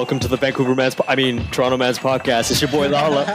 [0.00, 2.50] Welcome to the Vancouver Man's, I mean, Toronto Man's podcast.
[2.50, 3.26] It's your boy Lala.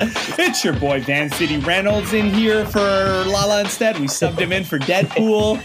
[0.38, 3.98] It's your boy Van City Reynolds in here for Lala instead.
[4.00, 5.62] We subbed him in for Deadpool.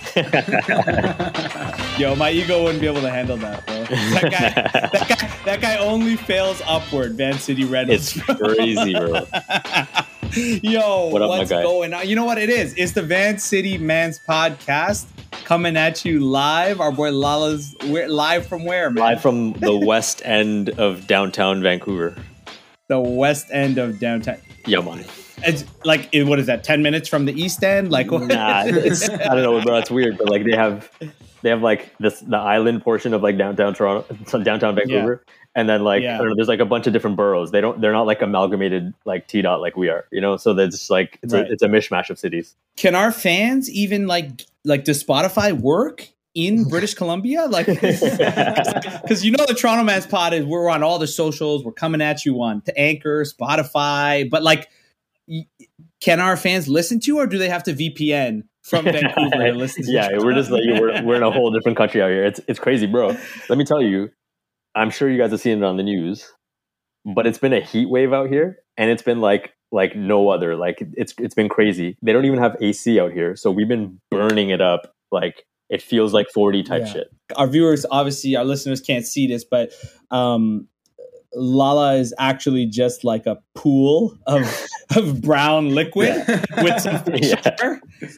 [2.00, 3.84] Yo, my ego wouldn't be able to handle that, bro.
[3.84, 7.14] That guy, that guy, that guy only fails upward.
[7.16, 8.16] Van City Reynolds.
[8.16, 9.26] It's crazy, bro.
[10.62, 12.08] Yo, What up, what's going on?
[12.08, 12.76] You know what it is?
[12.78, 15.08] It's the Van City Man's podcast
[15.44, 16.80] coming at you live.
[16.80, 19.04] Our boy Lala's we're live from where, man?
[19.04, 22.16] Live from the west end of downtown Vancouver.
[22.88, 24.38] the west end of downtown.
[24.66, 25.04] Yeah, man.
[25.44, 26.64] It's like what is that?
[26.64, 27.92] Ten minutes from the east end?
[27.92, 28.24] Like what?
[28.28, 29.78] Nah, it's, I don't know, bro.
[29.78, 30.90] It's weird, but like they have,
[31.42, 35.24] they have like this the island portion of like downtown Toronto, downtown Vancouver,
[35.56, 36.16] and then like Yeah.
[36.16, 37.50] I don't know, there's like a bunch of different boroughs.
[37.50, 40.38] They don't, they're not like amalgamated like T dot like we are, you know.
[40.38, 41.48] So that's like it's Right.
[41.48, 42.56] a it's a mishmash of cities.
[42.78, 47.46] Can our fans even like like does Spotify work in British Columbia?
[47.46, 51.64] Like, because you know the Toronto Man's Pod is we're on all the socials.
[51.64, 54.70] We're coming at you on to Anchor, Spotify, but like,
[56.02, 59.84] can our fans listen to, or do they have to VPN from Vancouver to listen?
[59.84, 62.26] to yeah, the we're just like we're, we're in a whole different country out here.
[62.26, 63.16] It's it's crazy, bro.
[63.50, 64.10] Let me tell you,
[64.76, 66.30] I'm sure you guys have seen it on the news,
[67.06, 70.56] but it's been a heat wave out here, and it's been like like no other.
[70.56, 71.98] Like it's it's been crazy.
[72.02, 74.94] They don't even have AC out here, so we've been burning it up.
[75.12, 76.92] Like it feels like 40 type Yeah.
[76.94, 77.08] shit.
[77.38, 79.72] our viewers, obviously, our listeners can't see this, but
[80.12, 80.68] um,
[81.34, 86.24] Lala is actually just like a pool of of brown liquid
[86.58, 87.78] with some fish Yeah.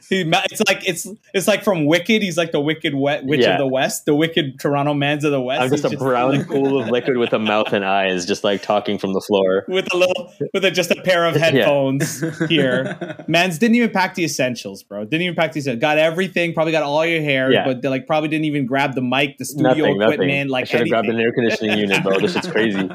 [0.10, 2.22] He, it's like it's it's like from Wicked.
[2.22, 3.54] He's like the Wicked wet witch Yeah.
[3.54, 5.62] of the West, the Wicked Toronto man's of the West.
[5.62, 8.44] I'm just He's a brown like- pool of liquid with a mouth and eyes, just
[8.44, 9.66] like talking from the floor.
[9.68, 13.26] with a little with a, just a pair of headphones here.
[13.28, 15.04] Mans didn't even pack the essentials, bro.
[15.04, 15.82] Didn't even pack the essentials.
[15.82, 16.54] Got everything.
[16.54, 17.66] Probably got all your hair, Yeah.
[17.66, 20.30] but they like probably didn't even grab the mic, the studio Nothing, equipment.
[20.32, 20.48] nothing.
[20.50, 22.20] Like I should have grabbed an air conditioning unit, bro.
[22.20, 22.88] This shit's crazy.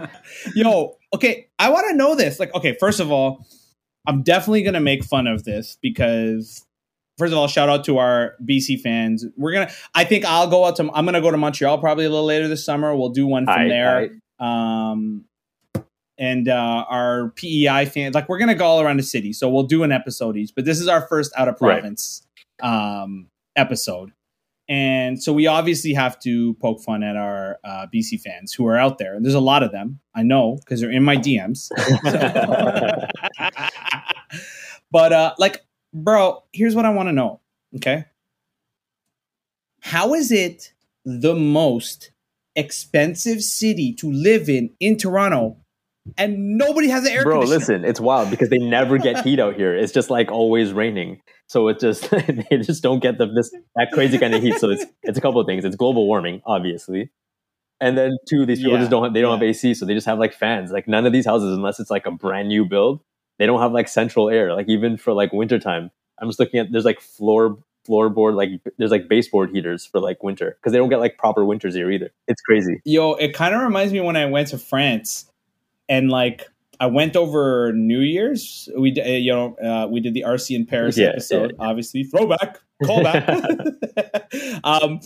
[0.54, 2.38] Yo, okay, I want to know this.
[2.40, 3.46] Like, okay, first of all,
[4.06, 6.64] I'm definitely gonna make fun of this because,
[7.18, 9.24] first of all, shout out to our BC fans.
[9.36, 9.70] We're gonna.
[9.94, 10.90] I think I'll go out to.
[10.92, 12.94] I'm gonna go to Montreal probably a little later this summer.
[12.96, 14.10] We'll do one from there.
[14.40, 15.24] Um,
[16.16, 19.64] and uh, our PEI fans, like, we're gonna go all around the city, so we'll
[19.64, 20.52] do an episode each.
[20.54, 21.74] But this is our first out of Right.
[21.80, 22.26] province
[22.62, 24.12] um, episode.
[24.68, 28.76] And so we obviously have to poke fun at our uh, BC fans who are
[28.76, 29.14] out there.
[29.14, 30.00] And there's a lot of them.
[30.14, 31.70] I know because they're in my DMs.
[34.90, 35.64] but uh, like,
[35.94, 37.40] bro, here's what I want to know.
[37.76, 38.04] Okay.
[39.80, 40.74] How is it
[41.04, 42.10] the most
[42.54, 45.56] expensive city to live in in Toronto
[46.16, 49.56] and nobody has an air Bro, listen, it's wild because they never get heat out
[49.56, 49.76] here.
[49.76, 51.20] It's just like always raining.
[51.46, 54.58] So it just they just don't get the this that crazy kind of heat.
[54.58, 55.64] So it's it's a couple of things.
[55.64, 57.10] It's global warming, obviously.
[57.80, 59.46] And then two, these people Yeah, just don't have they don't yeah.
[59.46, 60.70] have AC, so they just have like fans.
[60.70, 63.00] Like none of these houses, unless it's like a brand new build,
[63.38, 64.54] they don't have like central air.
[64.54, 65.90] Like even for like wintertime.
[66.20, 67.58] I'm just looking at there's like floor
[67.88, 70.56] floorboard, like there's like baseboard heaters for like winter.
[70.60, 72.10] Because they don't get like proper winters here either.
[72.26, 72.80] It's crazy.
[72.84, 75.30] Yo, it kind of reminds me when I went to France,
[75.88, 76.46] and like
[76.80, 78.68] I went over New Year's.
[78.76, 82.58] We uh, you know uh, we did the RC in Paris Yeah, episode, obviously throwback,
[82.82, 84.60] callback.
[84.64, 85.00] um,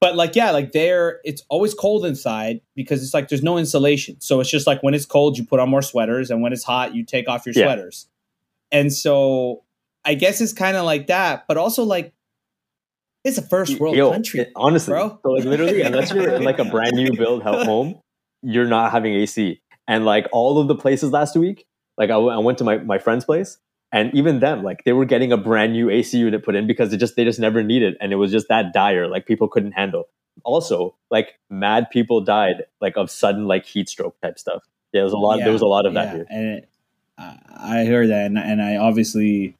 [0.00, 4.20] but like yeah, like there, it's always cold inside because it's like there's no insulation.
[4.20, 6.64] So it's just like when it's cold, you put on more sweaters, and when it's
[6.64, 7.64] hot, you take off your Yeah.
[7.64, 8.08] sweaters.
[8.70, 9.64] And so
[10.04, 12.12] I guess it's kind of like that, but also like
[13.24, 14.46] it's a first world Yo, country.
[14.56, 15.18] honestly, bro.
[15.22, 18.00] so like literally, unless you're in like a brand new build ho- home,
[18.42, 19.60] you're not having AC.
[19.88, 21.66] And like all of the places last week,
[21.96, 23.58] like I, w- I went to my, my friend's place,
[23.90, 26.92] and even them, like they were getting a brand new AC unit put in because
[26.92, 29.72] it just they just never needed, and it was just that dire, like people couldn't
[29.72, 30.08] handle.
[30.44, 34.62] Also, like mad people died like of sudden like heat stroke type stuff.
[34.92, 35.38] Yeah, there was a lot.
[35.38, 36.26] there was a lot of that yeah, here.
[36.28, 36.68] And it,
[37.18, 39.56] I heard that, and, and I obviously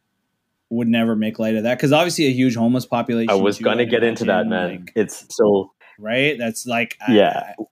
[0.71, 3.31] would never make light of that because obviously a huge homeless population.
[3.31, 4.71] I was too, gonna get into that, man.
[4.71, 6.39] like, it's so right?
[6.39, 7.53] That's like, Yeah.
[7.59, 7.65] I, I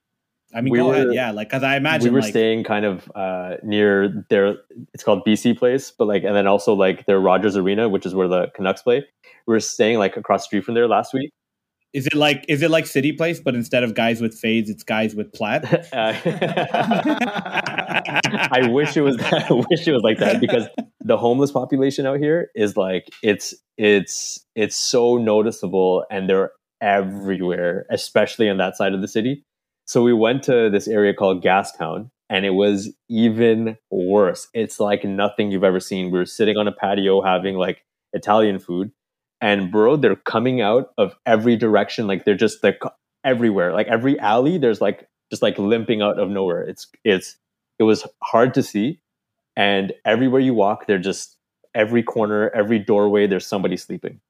[0.61, 1.31] mean, We go ahead, yeah.
[1.31, 4.57] Like, because I imagine we were like, staying kind of uh, near their
[4.95, 8.15] it's called BC Place, but like and then also like their Rogers Arena, which is
[8.15, 9.05] where the Canucks play.
[9.47, 11.31] We were staying like across the street from there last week.
[11.93, 14.83] is it like is it like City Place, but instead of guys with fades, it's
[14.83, 15.65] guys with plaid?
[15.93, 16.15] Uh,
[18.51, 20.65] I wish it was That, I wish it was like that because
[21.01, 26.51] the homeless population out here is like it's it's it's so noticeable and they're
[26.81, 29.45] everywhere, especially on that side of the city.
[29.87, 34.49] So we went to this area called Gastown and it was even worse.
[34.53, 36.11] It's like nothing you've ever seen.
[36.11, 38.91] We were sitting on a patio having like Italian food
[39.41, 42.07] and bro, they're coming out of every direction.
[42.07, 42.81] Like they're just like
[43.25, 43.73] everywhere.
[43.73, 46.63] Like every alley, there's like just like limping out of nowhere.
[46.63, 47.37] It's it's
[47.79, 49.01] it was hard to see,
[49.55, 51.37] and everywhere you walk, they're just
[51.75, 54.21] every corner, every doorway, there's somebody sleeping,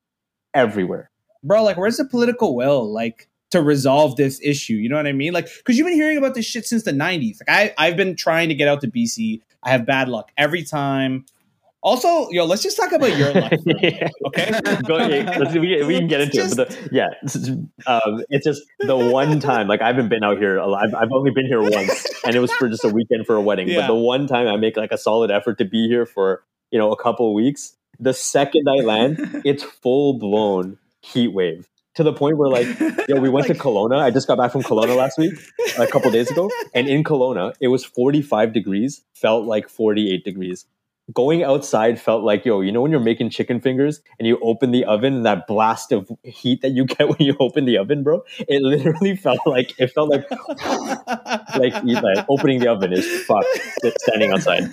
[0.53, 1.11] everywhere.
[1.45, 2.93] Bro, like, where's the political will?
[2.93, 4.75] Like, to resolve this issue.
[4.75, 5.33] You know what I mean?
[5.33, 7.37] Like, because you've been hearing about this shit since the 90s.
[7.47, 9.41] Like, I, I've been trying to get out to BC.
[9.63, 11.25] I have bad luck every time.
[11.83, 13.61] Also, yo, let's just talk about your life.
[13.65, 14.09] yeah.
[14.27, 14.51] Okay.
[14.87, 14.97] Go,
[15.61, 17.51] we, we can get into Just- it, but the, yeah, it's, just,
[17.87, 19.69] um, it's just the one time.
[19.69, 20.57] Like I haven't been out here.
[20.57, 20.83] a lot.
[20.89, 23.41] I've, I've only been here once, and it was for just a weekend for a
[23.41, 23.69] wedding.
[23.69, 23.83] Yeah.
[23.83, 26.79] But the one time I make like a solid effort to be here for you
[26.79, 27.77] know a couple of weeks.
[28.01, 32.67] The second I land, it's full blown heat wave to the point where like
[33.09, 33.99] yo, we went to Kelowna.
[33.99, 35.35] I just got back from Kelowna last week,
[35.79, 40.67] a couple days ago, and in Kelowna it was 45 degrees, felt like 48 degrees.
[41.15, 44.73] Going outside felt like yo, you know when you're making chicken fingers and you open
[44.73, 48.03] the oven and that blast of heat that you get when you open the oven,
[48.03, 48.25] bro.
[48.41, 50.29] It literally felt like it felt like
[51.57, 53.45] like, like opening the oven is fuck
[53.99, 54.65] standing outside.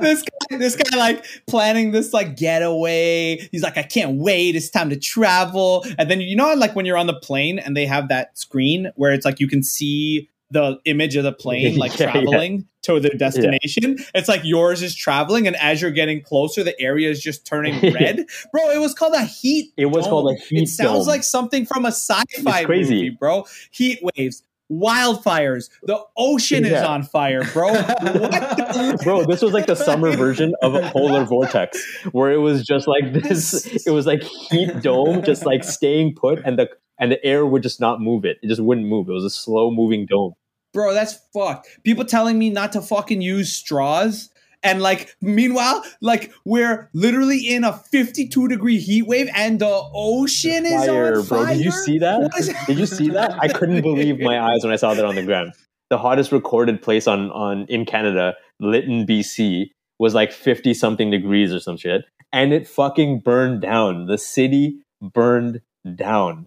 [0.00, 3.48] this guy, this guy, like planning this like getaway.
[3.50, 4.54] He's like, I can't wait.
[4.54, 5.84] It's time to travel.
[5.98, 8.92] And then you know, like when you're on the plane and they have that screen
[8.94, 12.73] where it's like you can see the image of the plane like Yeah, yeah.
[12.84, 13.96] To their destination.
[14.14, 17.80] It's like yours is traveling, and as you're getting closer, the area is just turning
[17.94, 18.24] red.
[18.52, 19.72] bro, it was called a heat.
[19.76, 21.06] It was called a heat It sounds dome.
[21.08, 23.46] like something from a sci-fi movie, bro.
[23.70, 24.42] Heat waves.
[24.72, 27.70] Wildfires, the ocean is on fire, bro.
[29.04, 31.78] Bro, this was like the summer version of a polar vortex,
[32.12, 33.86] where it was just like this.
[33.86, 37.62] It was like heat dome, just like staying put, and the and the air would
[37.62, 38.38] just not move it.
[38.42, 39.08] It just wouldn't move.
[39.08, 40.32] It was a slow moving dome.
[40.74, 41.68] Bro, that's fucked.
[41.84, 44.28] People telling me not to fucking use straws.
[44.62, 50.64] And like, meanwhile, like we're literally in a 52 degree heat wave, and the ocean
[50.66, 51.22] is Fire, on bro!
[51.22, 51.54] fire.
[51.54, 52.64] Did you see that?
[52.66, 53.36] Did you see that?
[53.40, 55.52] I couldn't believe my eyes when I saw that on the ground.
[55.90, 59.66] The hottest recorded place on on in Canada, Lytton, BC,
[59.98, 64.06] was like fifty something degrees or some shit, and it fucking burned down.
[64.06, 65.60] The city burned
[65.94, 66.46] down.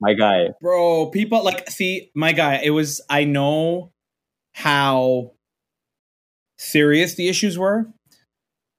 [0.00, 3.92] My guy, bro people like see my guy it was i know
[4.52, 5.32] how
[6.58, 7.86] serious the issues were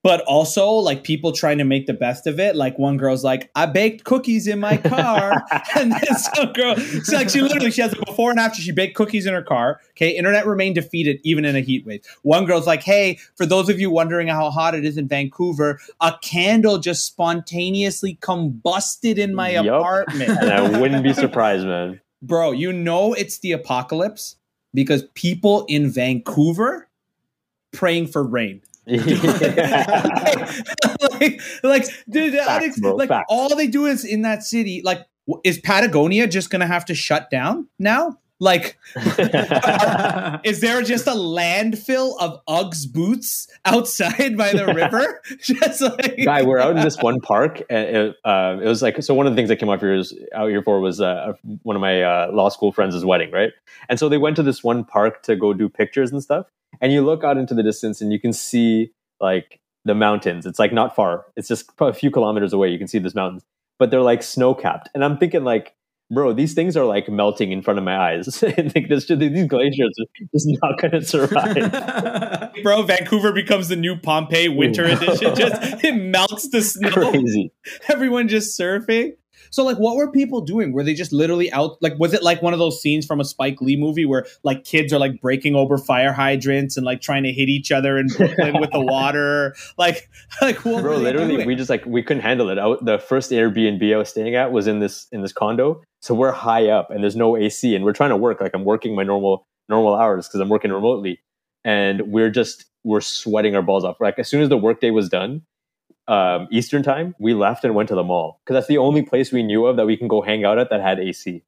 [0.07, 3.51] but also like people trying to make the best of it like one girl's like
[3.55, 5.43] i baked cookies in my car
[5.75, 8.71] and then some girl so like she literally she has a before and after she
[8.71, 12.45] baked cookies in her car okay internet remained defeated even in a heat wave one
[12.45, 16.13] girl's like hey for those of you wondering how hot it is in vancouver a
[16.21, 19.65] candle just spontaneously combusted in my Yup.
[19.65, 21.99] apartment and I wouldn't be surprised, man.
[22.21, 24.35] bro, you know it's the apocalypse
[24.73, 26.87] because people in Vancouver
[27.71, 28.61] praying for rain.
[31.11, 33.25] Like, like, dude, Facts, bro, like facts.
[33.29, 34.81] all they do is in that city.
[34.83, 35.05] Like,
[35.43, 38.17] is Patagonia just gonna have to shut down now?
[38.39, 38.77] Like,
[40.43, 45.21] is there just a landfill of Uggs boots outside by the river?
[45.39, 47.63] just like, Guy, we're out in this one park.
[47.67, 49.15] And it, uh, it was like so.
[49.15, 51.75] One of the things that came out here is out here for was uh, one
[51.75, 53.51] of my uh, law school friends' wedding, right?
[53.89, 56.45] And so they went to this one park to go do pictures and stuff.
[56.79, 60.45] And you look out into the distance, and you can see like the mountains.
[60.45, 61.25] It's like not far.
[61.35, 62.69] It's just a few kilometers away.
[62.69, 63.43] You can see these mountains,
[63.79, 64.89] but they're like snow capped.
[64.93, 65.73] And I'm thinking like.
[66.09, 68.41] Bro, these things are like melting in front of my eyes.
[68.41, 72.53] like, this, these glaciers are just not going to survive.
[72.63, 75.35] bro, Vancouver becomes the new Pompeii winter edition.
[75.35, 76.91] Just it melts the snow.
[76.91, 77.51] Crazy.
[77.89, 79.13] everyone just surfing.
[79.49, 80.73] So like what were people doing?
[80.73, 83.25] Were they just literally out like was it like one of those scenes from a
[83.25, 87.23] Spike Lee movie where like kids are like breaking over fire hydrants and like trying
[87.23, 89.55] to hit each other in Brooklyn with the water?
[89.77, 90.09] Like
[90.41, 91.47] like what bro literally doing?
[91.47, 94.51] we just like we couldn't handle it I, the first airbnb i was staying at
[94.51, 97.83] was in this in this condo so we're high up and there's no ac and
[97.83, 101.19] we're trying to work like i'm working my normal normal hours because i'm working remotely
[101.63, 105.09] and we're just we're sweating our balls off like as soon as the workday was
[105.09, 105.41] done
[106.07, 109.31] um, eastern time we left and went to the mall because that's the only place
[109.31, 111.43] we knew of that we can go hang out at that had ac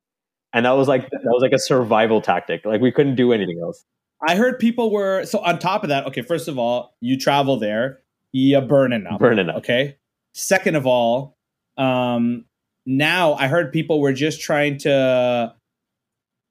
[0.53, 3.59] and that was like that was like a survival tactic like we couldn't do anything
[3.61, 3.85] else
[4.27, 7.57] I heard people were so on top of that, okay, first of all, you travel
[7.57, 8.01] there,
[8.31, 9.19] you burning up.
[9.19, 9.97] burning up Okay.
[10.33, 11.37] Second of all,
[11.77, 12.45] um,
[12.85, 15.53] now I heard people were just trying to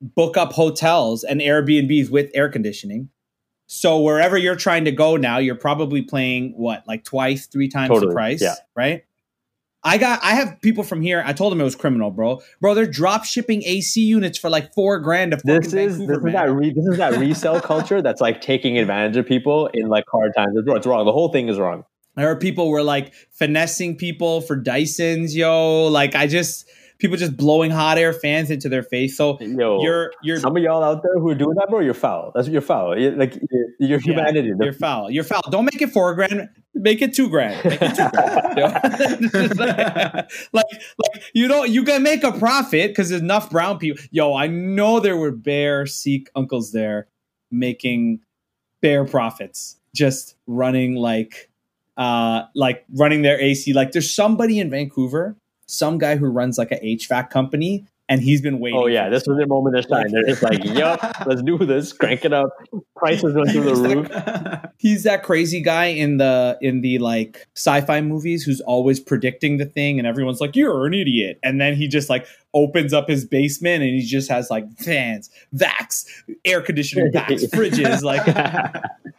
[0.01, 3.11] book up hotels and Airbnbs with air conditioning.
[3.71, 8.01] So wherever you're trying to go now, you're probably playing what, like twice, three times
[8.01, 8.55] the price, yeah.
[8.75, 9.05] right?
[9.85, 11.23] I got, I have people from here.
[11.25, 12.41] I told them it was criminal, bro.
[12.63, 15.33] Bro, they're drop shipping AC units for like four grand.
[15.33, 18.41] To this is Vancouver, this is that re, this is that resale culture that's like
[18.41, 20.57] taking advantage of people in like hard times.
[20.57, 20.77] It's wrong.
[20.79, 21.05] It's wrong.
[21.05, 21.85] The whole thing is wrong.
[22.17, 25.89] I heard people were like finessing people for Dysons, yo.
[25.89, 26.67] Like I just
[26.99, 29.17] people just blowing hot air fans into their face.
[29.17, 31.95] So Yo, you're you're some of y'all out there who are doing that, bro, you're
[31.95, 32.33] foul.
[32.35, 32.99] That's you're foul.
[32.99, 34.53] you like your, your yeah, humanity.
[34.61, 35.11] you're foul.
[35.11, 35.43] You're foul.
[35.51, 36.49] Don't make it four grand.
[36.75, 37.65] Make it two grand.
[37.65, 39.33] Make it two grand.
[40.53, 44.03] like, like you don't you can make a profit because there's enough brown people.
[44.11, 47.09] Yo, I know there were bare Sikh uncles there
[47.51, 48.21] making
[48.83, 51.51] bare profits, just running like
[51.97, 53.73] uh like running their AC.
[53.73, 55.37] Like there's somebody in Vancouver,
[55.69, 58.79] some guy who runs like a HVAC company and he's been waiting.
[58.79, 60.11] Oh yeah, this was their moment of shine.
[60.11, 61.93] They're just like, "Yup, let's do this.
[61.93, 62.51] Crank it up.
[62.97, 68.01] Prices went through the roof." He's that crazy guy in the in the like sci-fi
[68.01, 71.87] movies who's always predicting the thing, and everyone's like, "You're an idiot," and then he
[71.87, 76.07] just like opens up his basement and he just has like fans, vacs,
[76.47, 78.03] air conditioning vacs, fridges.
[78.03, 78.25] Like,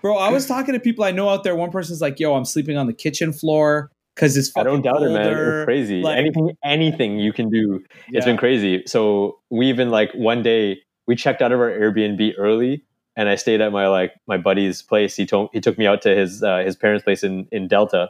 [0.02, 1.56] bro, I was talking to people I know out there.
[1.56, 4.98] One person's like, "Yo, I'm sleeping on the kitchen floor." Because it's I don't doubt
[4.98, 5.12] colder.
[5.12, 5.32] it, man.
[5.32, 6.02] It's crazy.
[6.02, 8.18] Like, anything, anything you can do, yeah.
[8.18, 8.84] it's been crazy.
[8.86, 12.84] So we even like one day we checked out of our Airbnb early,
[13.16, 15.16] and I stayed at my like my buddy's place.
[15.16, 18.10] He told he took me out to his uh, his parents' place in in Delta,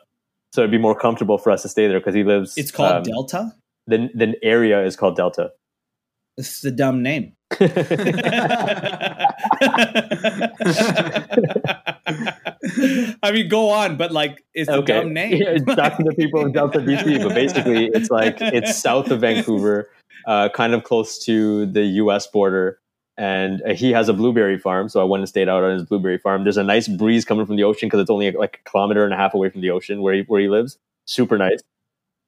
[0.51, 2.57] so it'd be more comfortable for us to stay there because he lives.
[2.57, 3.51] It's called um, Delta.
[3.85, 5.51] The the area is called Delta.
[6.37, 7.33] Is a dumb name.
[13.23, 15.29] I mean, go on, but like, it's a dumb name.
[15.41, 19.21] Yeah, it's talking to people in Delta BC, but basically, it's like it's south of
[19.21, 19.89] Vancouver,
[20.27, 22.27] uh, kind of close to the U.S.
[22.27, 22.79] border.
[23.17, 25.83] And uh, he has a blueberry farm, so I went and stayed out on his
[25.83, 26.43] blueberry farm.
[26.43, 29.13] There's a nice breeze coming from the ocean because it's only like a kilometer and
[29.13, 30.77] a half away from the ocean where he, where he lives.
[31.05, 31.61] Super nice.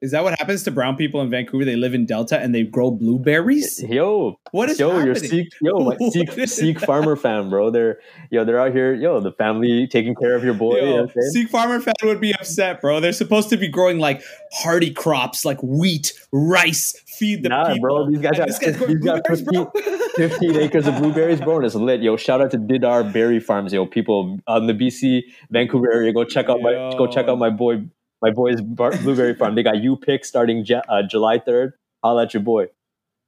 [0.02, 1.64] Is that what happens to brown people in Vancouver?
[1.64, 3.84] They live in Delta and they grow blueberries.
[3.88, 4.90] Yo, what is yo?
[4.90, 5.06] happening?
[5.06, 7.70] Your Sikh, yo, Sikh, Sikh farmer fam, bro.
[7.70, 8.00] They're
[8.32, 8.96] yo, they're out here.
[8.96, 10.78] Yo, the family taking care of your boy.
[10.78, 11.32] Yo, you know what I'm saying?
[11.34, 13.00] Sikh farmer fam would be upset, bro.
[13.00, 17.82] They're supposed to be growing like hardy crops, like wheat, rice, feed the Nah, people.
[17.82, 18.10] bro.
[18.10, 19.68] These guys And got this guy's growing these got 15,
[20.16, 22.02] 15 acres of blueberries, bro, and it's lit.
[22.02, 23.86] Yo, shout out to Didar Berry Farms, yo.
[23.86, 27.84] People on the BC Vancouver area, go check out my go check out my boy
[28.22, 29.56] my boy's bar, blueberry farm.
[29.56, 31.74] They got you pick starting J- uh, July third.
[32.04, 32.68] Holla at your boy.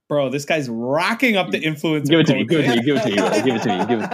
[0.10, 2.10] Bro, this guy's rocking up the influence.
[2.10, 2.46] Give it to me.
[2.46, 2.82] Give it to me.
[2.84, 3.16] Give it to me.
[3.16, 3.42] bro.
[3.42, 3.86] Give it to me.
[3.86, 4.10] Give it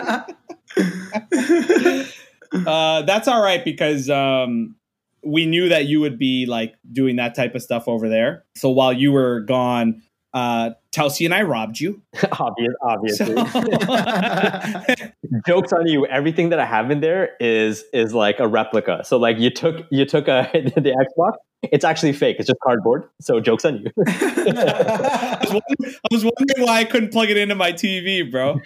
[1.73, 2.05] to
[2.53, 2.65] me.
[2.67, 4.75] uh, that's all right because um,
[5.23, 8.45] we knew that you would be like doing that type of stuff over there.
[8.55, 10.01] So while you were gone,
[10.33, 12.01] uh, Telsey and I robbed you.
[12.39, 13.35] Obvious, obviously.
[13.35, 15.05] So-
[15.47, 16.05] Jokes on you.
[16.07, 19.03] Everything that I have in there is is like a replica.
[19.03, 21.33] So like you took you took a the Xbox.
[21.61, 22.37] It's actually fake.
[22.39, 23.03] It's just cardboard.
[23.19, 23.91] So jokes on you.
[24.07, 28.61] I, was wondering, I was wondering why I couldn't plug it into my TV, bro.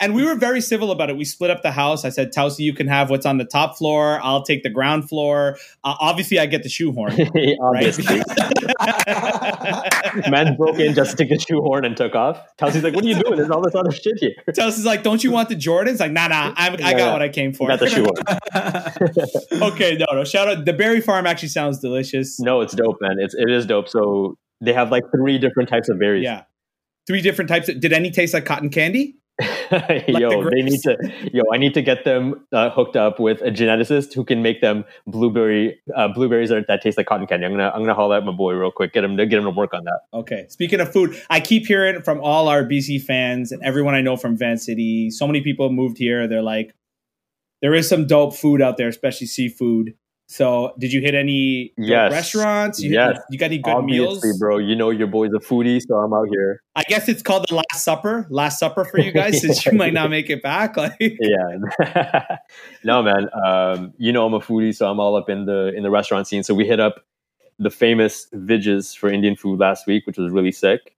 [0.00, 1.18] And we were very civil about it.
[1.18, 2.06] We split up the house.
[2.06, 4.20] I said, Telsey, you can have what's on the top floor.
[4.22, 5.58] I'll take the ground floor.
[5.84, 7.12] Uh, obviously, I get the shoehorn.
[7.60, 8.22] Obviously.
[10.30, 12.40] Man broke in just to the shoehorn and took off.
[12.58, 13.36] Telsey's like, "What are you doing?
[13.36, 16.00] There's all this other shit here." Telsey's like, don't you want the Jordans?
[16.00, 17.12] Like, nah, nah, I'm, I got Yeah.
[17.12, 17.68] what I came for.
[17.68, 19.62] Got the shoehorn.
[19.72, 20.24] okay, no, no.
[20.24, 20.64] Shout out.
[20.64, 22.38] The berry farm actually sounds delicious.
[22.40, 23.16] No, it's dope, man.
[23.18, 23.88] It's it is dope.
[23.88, 26.24] So they have like three different types of berries.
[26.24, 26.42] Yeah.
[27.06, 27.68] Three different types.
[27.68, 29.16] Of, did any taste like cotton candy?
[29.42, 30.96] yo, the they need to.
[31.32, 34.60] Yo, I need to get them uh, hooked up with a geneticist who can make
[34.60, 37.46] them blueberry uh, blueberries that, that taste like cotton candy.
[37.46, 38.92] I'm gonna I'm gonna holler at my boy real quick.
[38.92, 40.00] Get him to get him to work on that.
[40.12, 40.46] Okay.
[40.50, 44.16] Speaking of food, I keep hearing from all our BC fans and everyone I know
[44.16, 45.10] from Van City.
[45.10, 46.28] So many people moved here.
[46.28, 46.72] They're like,
[47.60, 49.94] there is some dope food out there, especially seafood.
[50.26, 52.10] So, did you hit any Yes.
[52.10, 52.80] restaurants?
[52.82, 53.18] You, hit- Yes.
[53.30, 54.38] you got any good Obviously, meals?
[54.38, 54.56] bro.
[54.58, 56.62] You know your boy's a foodie, so I'm out here.
[56.74, 58.26] I guess it's called the Last Supper.
[58.30, 60.76] Last Supper for you guys, since you might not make it back.
[60.84, 62.36] Like, yeah
[62.84, 65.82] no man um, you know i'm a foodie so i'm all up in the in
[65.82, 67.04] the restaurant scene so we hit up
[67.58, 70.94] the famous Vij's for indian food last week which was really sick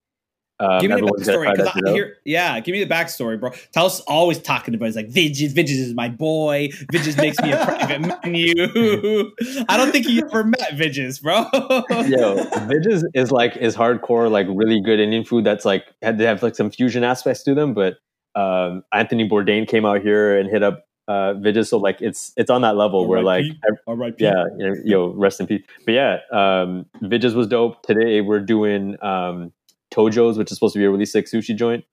[0.59, 1.55] um, give me the backstory.
[1.57, 3.51] 'cause I hear, yeah, give me the backstory, bro.
[3.73, 4.87] Tell us always talking about.
[4.87, 5.53] It's like Vij's.
[5.53, 6.69] Vij's is my boy.
[6.93, 8.55] Vij's makes me a private menu.
[9.69, 11.47] I don't think he ever met Vij's, bro.
[11.53, 15.45] Yo, Vij's is like is hardcore, like really good Indian food.
[15.45, 17.75] That's like had they have like some fusion aspects to them.
[17.75, 17.99] But
[18.35, 22.51] um, Anthony Bourdain came out here and hit up uh, Vij's, so like it's it's
[22.51, 23.45] on that level where like
[23.87, 25.63] All right, yeah, you know, yo, rest in peace.
[25.85, 27.83] But yeah, um, Vij's was dope.
[27.83, 29.53] Today we're doing um,
[29.97, 31.85] Tojo's, which is supposed to be a really sick sushi joint.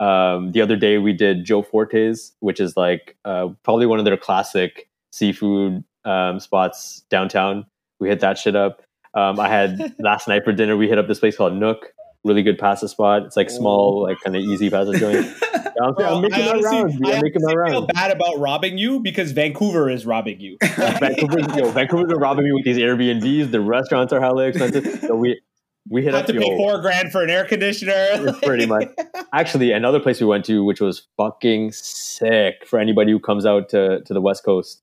[0.00, 4.04] Um, the other day we did Joe Forte's, which is like uh, probably one of
[4.04, 7.64] their classic seafood um, spots downtown.
[8.00, 8.82] We hit that shit up.
[9.14, 10.76] Um, I had last night for dinner.
[10.76, 11.92] We hit up this place called Nook.
[12.24, 13.22] Really good pasta spot.
[13.24, 15.26] It's like small, like kind of easy pasta joint.
[15.82, 16.94] I'm, Bro, I'm making I my honestly- rounds.
[17.04, 20.56] I I'm making my honestly feel bad about robbing you because Vancouver is robbing you.
[20.62, 23.50] Vancouver, yo, Vancouver's robbing me with these Airbnbs.
[23.50, 24.84] The restaurants are hella expensive.
[25.04, 25.40] So we,
[25.88, 28.32] we hit up to pay yo, four grand for an air conditioner.
[28.42, 28.88] pretty much.
[29.32, 33.68] Actually, another place we went to, which was fucking sick for anybody who comes out
[33.70, 34.82] to, to the West Coast,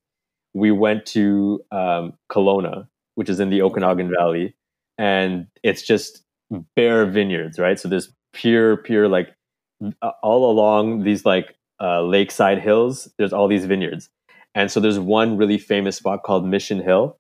[0.54, 4.56] we went to um, Kelowna, which is in the Okanagan Valley,
[4.98, 6.24] and it's just
[6.76, 7.80] bare vineyards, right?
[7.80, 9.34] So there's pure, pure like
[10.02, 13.12] uh, all along these like uh, lakeside hills.
[13.18, 14.10] There's all these vineyards,
[14.54, 17.18] and so there's one really famous spot called Mission Hill,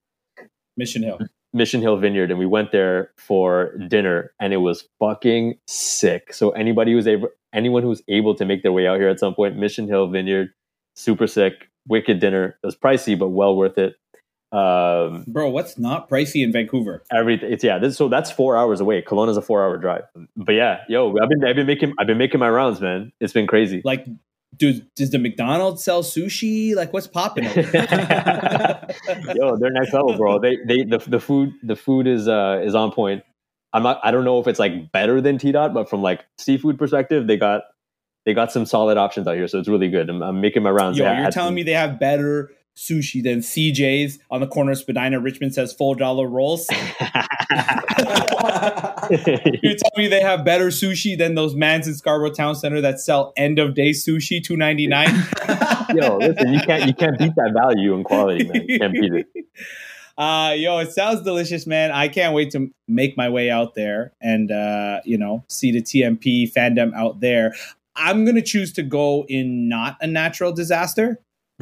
[0.77, 1.19] Mission Hill.
[1.53, 6.33] Mission Hill Vineyard, and we went there for dinner, and it was fucking sick.
[6.33, 9.35] So anybody who's able, anyone who's able to make their way out here at some
[9.35, 10.49] point, Mission Hill Vineyard,
[10.95, 12.57] super sick, wicked dinner.
[12.63, 13.95] It was pricey, but well worth it.
[14.53, 17.03] Um, Bro, what's not pricey in Vancouver?
[17.11, 17.79] everything, it's yeah.
[17.79, 19.01] This, so that's four hours away.
[19.01, 20.03] Kelowna's a four-hour drive.
[20.35, 23.13] But yeah, yo, I've been I've been making I've been making my rounds, man.
[23.21, 23.81] It's been crazy.
[23.85, 24.05] Like,
[24.55, 26.75] dude, does the McDonald's sell sushi?
[26.75, 27.43] Like, what's popping?
[29.35, 30.39] Yo, they're next level, bro.
[30.39, 33.23] They they the, the food the food is uh is on point.
[33.73, 36.25] I'm not I don't know if it's like better than T dot, but from like
[36.37, 37.63] seafood perspective, they got
[38.25, 40.09] they got some solid options out here, so it's really good.
[40.09, 40.97] I'm, I'm making my rounds.
[40.97, 44.77] Yo, you're telling some- me they have better sushi than CJ's on the corner of
[44.77, 45.19] Spadina.
[45.19, 46.67] Richmond says full dollar rolls.
[49.11, 52.99] you tell me they have better sushi than those mans in Scarborough Town Center that
[52.99, 55.09] sell end of day sushi two ninety nine.
[55.93, 58.65] Yo, listen, you can't you can't beat that value and quality, man.
[58.67, 59.27] You can't beat it.
[60.17, 61.91] Uh, yo, it sounds delicious, man.
[61.91, 65.81] I can't wait to make my way out there and uh, you know see the
[65.81, 67.55] TMP fandom out there.
[67.95, 71.19] I'm gonna choose to go in not a natural disaster,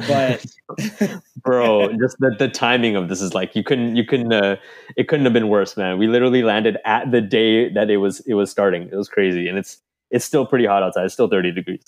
[0.08, 0.44] but
[1.42, 4.56] Bro, just the, the timing of this is like you couldn't you couldn't uh,
[4.96, 5.98] it couldn't have been worse, man.
[5.98, 8.82] We literally landed at the day that it was it was starting.
[8.90, 9.78] It was crazy, and it's
[10.10, 11.04] it's still pretty hot outside.
[11.04, 11.82] It's still 30 degrees.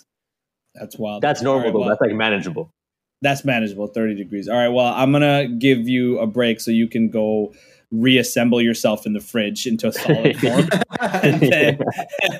[0.74, 1.22] that's wild.
[1.22, 1.80] That's normal right, though.
[1.80, 2.72] well, That's like manageable.
[3.20, 3.86] that's manageable.
[3.88, 4.48] Thirty degrees.
[4.48, 4.68] All right.
[4.68, 7.52] Well, I'm gonna give you a break so you can go
[7.90, 10.68] reassemble yourself in the fridge into a solid form,
[11.00, 11.78] and then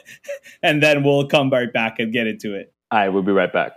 [0.63, 2.73] and then we'll come right back and get into it.
[2.91, 3.73] All right, we'll be right back.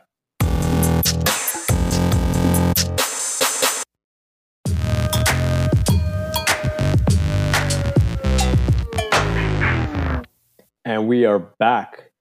[10.86, 12.12] And we are back.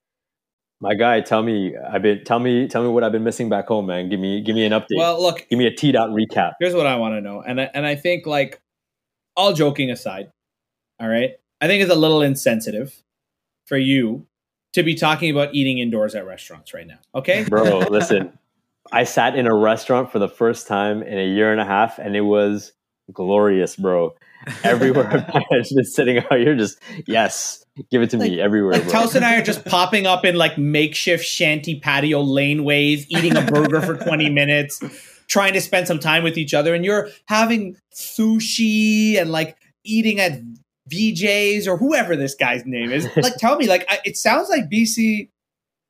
[0.81, 3.69] My guy, tell me, I've been tell me tell me what I've been missing back
[3.69, 4.09] home, man.
[4.09, 4.97] Give me give me an update.
[4.97, 6.53] Well, look, give me a T dot recap.
[6.59, 8.63] here's what I want to know, and I, and I think like
[9.37, 10.33] all joking aside,
[10.99, 13.03] all right, I think it's a little insensitive
[13.67, 14.27] for you
[14.73, 16.99] to be talking about eating indoors at restaurants right now.
[17.15, 18.39] Okay, Bro, listen.
[18.93, 21.99] I sat in a restaurant for the first time in a year and a half,
[21.99, 22.73] and it was
[23.13, 24.15] glorious, bro.
[24.65, 29.09] Everywhere I've been sitting out here, just yes, give it to me everywhere, Like bro.
[29.15, 33.81] And I are just popping up in like makeshift shanty patio laneways, eating a burger
[33.81, 34.83] for 20 minutes,
[35.29, 36.75] trying to spend some time with each other.
[36.75, 40.41] And you're having sushi and like eating at
[40.91, 43.09] VJ's or whoever this guy's name is.
[43.17, 45.31] Like, tell me, like, I, it sounds like BC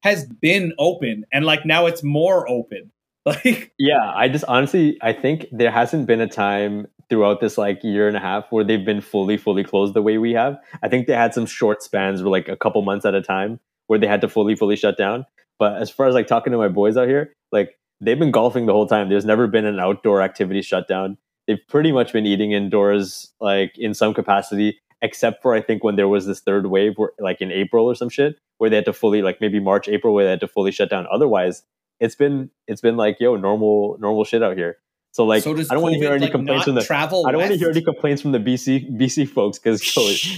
[0.03, 2.91] has been open and like now it's more open.
[3.27, 7.83] Like, Yeah, I just honestly, I think there hasn't been a time throughout this like
[7.83, 10.59] year and a half where they've been fully, fully closed the way we have.
[10.83, 13.61] I think they had some short spans, where like a couple months at a time,
[13.87, 15.27] where they had to fully, fully shut down.
[15.59, 18.67] But as far as like talking to my boys out here, like they've been golfing
[18.67, 19.09] the whole time.
[19.09, 21.19] There's never been an outdoor activity shut down.
[21.47, 25.97] They've pretty much been eating indoors, like in some capacity, except for I think when
[25.97, 28.87] there was this third wave, where like in April or some shit, where they had
[28.87, 31.07] to fully, like maybe March, April, where they had to fully shut down.
[31.13, 31.63] Otherwise,
[32.01, 34.79] it's been it's been like yo normal normal shit out here.
[35.15, 37.25] So like so I don't want to hear any like, complaints from the travel.
[37.25, 39.81] I don't want to hear any complaints from the BC BC folks because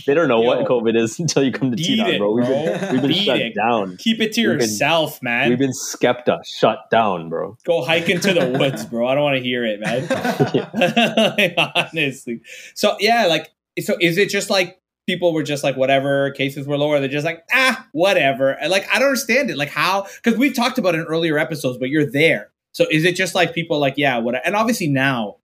[0.04, 2.30] they don't know what COVID is until you come to Beat T it, bro.
[2.32, 3.54] We've been, we've been shut it.
[3.54, 3.96] down.
[3.96, 5.48] Keep it to We've been- yourself, man.
[5.48, 7.56] We've been skepta shut down, bro.
[7.64, 9.06] Go hike into the woods, bro.
[9.06, 10.06] I don't want to hear it, man.
[11.38, 12.42] Like, honestly.
[12.74, 16.76] So yeah, like so is it just like people were just like whatever cases were
[16.76, 18.50] lower, they're just like, ah, whatever.
[18.50, 19.56] And like I don't understand it.
[19.56, 22.50] Like how because we've talked about it in earlier episodes, but you're there.
[22.76, 25.36] So is it just like people like, yeah, what and obviously now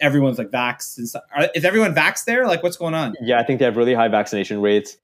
[0.00, 1.22] everyone's like vaxxed and stuff.
[1.32, 2.48] Are, is everyone vaxxed there?
[2.48, 3.14] Like what's going on?
[3.20, 4.96] Yeah, I think they have really high vaccination rates.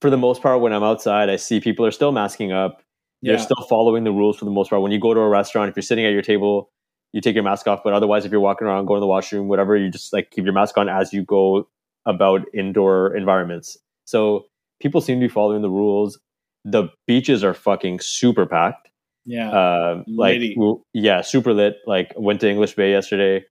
[0.00, 2.82] For the most part, when I'm outside, I see people are still masking up.
[3.20, 3.40] They're Yeah.
[3.40, 4.80] still following the rules for the most part.
[4.80, 6.70] When you go to a restaurant, if you're sitting at your table,
[7.12, 7.82] you take your mask off.
[7.84, 10.44] But otherwise, if you're walking around, going to the washroom, whatever, you just like keep
[10.44, 11.68] your mask on as you go
[12.06, 13.76] about indoor environments.
[14.06, 14.46] So
[14.80, 16.18] people seem to be following the rules.
[16.64, 18.88] The beaches are fucking super packed.
[19.26, 19.50] Yeah.
[19.50, 21.76] Uh, like w- yeah, super lit.
[21.86, 23.44] Like went to English Bay yesterday,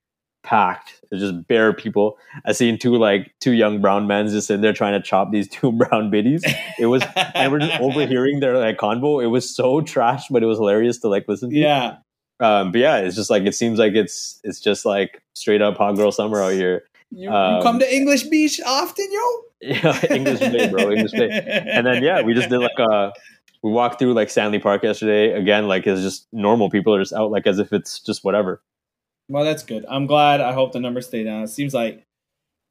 [0.44, 1.00] packed.
[1.12, 2.18] It's just bare people.
[2.46, 5.48] I seen two like two young brown men just sitting there trying to chop these
[5.48, 6.44] two brown biddies.
[6.80, 7.04] It was
[7.36, 9.24] and we're just overhearing their like convo.
[9.24, 11.56] It was so trash, but it was hilarious to like listen to.
[11.56, 11.98] yeah.
[12.40, 15.78] Um, but yeah, it's just like it seems like it's it's just like straight up
[15.78, 16.84] hot girl summer out here.
[17.12, 19.20] You, Um, you come to English Beach often, yo?
[19.62, 20.92] Yeah, English Bay, bro.
[20.92, 21.30] English Bay.
[21.72, 23.12] And then yeah, we just did like uh
[23.64, 25.32] we walked through like Stanley Park yesterday.
[25.32, 26.70] Again, like it's just normal.
[26.70, 28.62] People are just out like as if it's just whatever.
[29.30, 29.86] Well, that's good.
[29.90, 30.42] I'm glad.
[30.42, 31.44] I hope the numbers stay down.
[31.44, 32.06] It seems like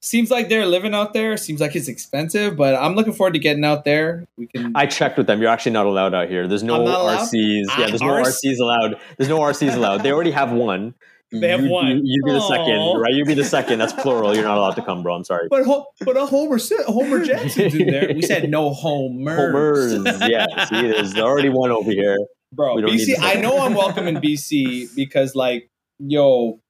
[0.02, 1.36] seems like they're living out there.
[1.38, 4.26] Seems like it's expensive, but I'm looking forward to getting out there.
[4.36, 4.72] We can.
[4.76, 5.40] I checked with them.
[5.40, 6.46] You're actually not allowed out here.
[6.46, 7.28] There's no I'm not allowed?
[7.28, 7.64] RCs.
[7.70, 9.00] Ah, Yeah, there's no RCs allowed.
[9.16, 10.02] There's no RCs allowed.
[10.02, 10.94] They already have one.
[11.40, 11.86] They have you, one.
[11.88, 12.48] You, you'd be the Aw.
[12.48, 13.12] second, right?
[13.14, 13.78] You'd be the second.
[13.78, 14.34] That's plural.
[14.34, 15.14] You're not allowed to come, bro.
[15.14, 15.48] I'm sorry.
[15.48, 15.64] but
[16.04, 18.12] but a Homer Si- Homer Jackson's in there.
[18.14, 19.92] We said no Homers.
[19.92, 20.20] Homers.
[20.28, 20.46] Yeah.
[20.66, 22.18] See, there's already one over here.
[22.52, 22.76] bro.
[22.76, 23.14] BC.
[23.18, 26.60] I know I'm welcome in BC because like yo,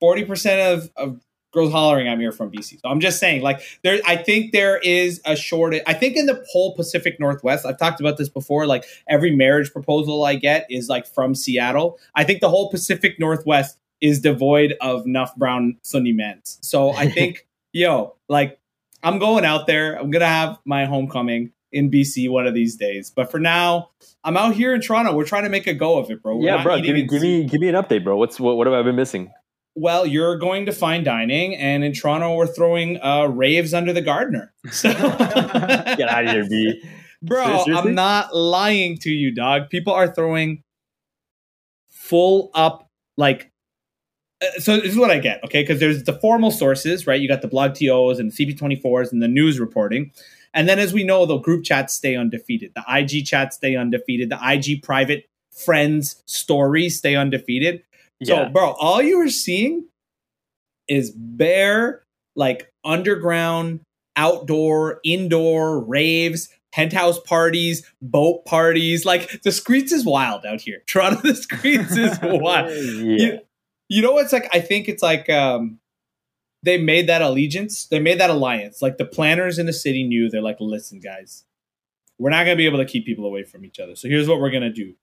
[0.00, 1.20] forty percent of of
[1.52, 2.80] girls hollering I'm here from BC.
[2.80, 5.82] So I'm just saying, like there, I think there is a shortage.
[5.86, 8.66] I think in the whole Pacific Northwest, I've talked about this before.
[8.66, 11.98] Like every marriage proposal I get is like from Seattle.
[12.16, 16.40] I think the whole Pacific Northwest is devoid of enough brown Sunni men.
[16.44, 18.60] So I think yo, like
[19.02, 19.98] I'm going out there.
[19.98, 23.10] I'm gonna have my homecoming in BC one of these days.
[23.14, 23.90] But for now,
[24.22, 25.14] I'm out here in Toronto.
[25.14, 26.36] We're trying to make a go of it, bro.
[26.36, 26.80] We're yeah, bro.
[26.80, 28.16] Give me, give me, give me an update, bro.
[28.16, 28.56] What's what?
[28.56, 29.30] What have I been missing?
[29.76, 34.02] Well, you're going to fine dining, and in Toronto, we're throwing uh, raves under the
[34.02, 34.52] Gardiner.
[34.70, 36.82] So, Get out of here, B.
[37.22, 37.44] bro.
[37.44, 37.74] Seriously?
[37.74, 39.70] I'm not lying to you, dog.
[39.70, 40.62] People are throwing
[41.90, 43.50] full up like.
[44.56, 45.62] Uh, So this is what I get, okay?
[45.62, 47.20] Because there's the formal sources, right?
[47.20, 50.12] You got the blog TOs and the CP24s and the news reporting.
[50.52, 52.72] And then, as we know, the group chats stay undefeated.
[52.76, 54.30] The IG chats stay undefeated.
[54.30, 57.82] The IG private friends stories stay undefeated.
[58.22, 58.48] So, Yeah.
[58.48, 59.86] bro, all you are seeing
[60.88, 62.04] is bare,
[62.36, 63.80] like underground,
[64.16, 69.04] outdoor, indoor raves, penthouse parties, boat parties.
[69.04, 70.82] Like the streets is wild out here.
[70.86, 72.70] Toronto, the streets is wild.
[72.70, 73.16] yeah.
[73.26, 73.38] You,
[73.88, 74.48] you know what's like?
[74.52, 75.78] I think it's like um,
[76.62, 77.86] they made that allegiance.
[77.86, 78.82] They made that alliance.
[78.82, 80.28] Like the planners in the city knew.
[80.28, 81.44] They're like, listen, guys,
[82.18, 83.94] we're not gonna be able to keep people away from each other.
[83.96, 84.94] So here's what we're gonna do.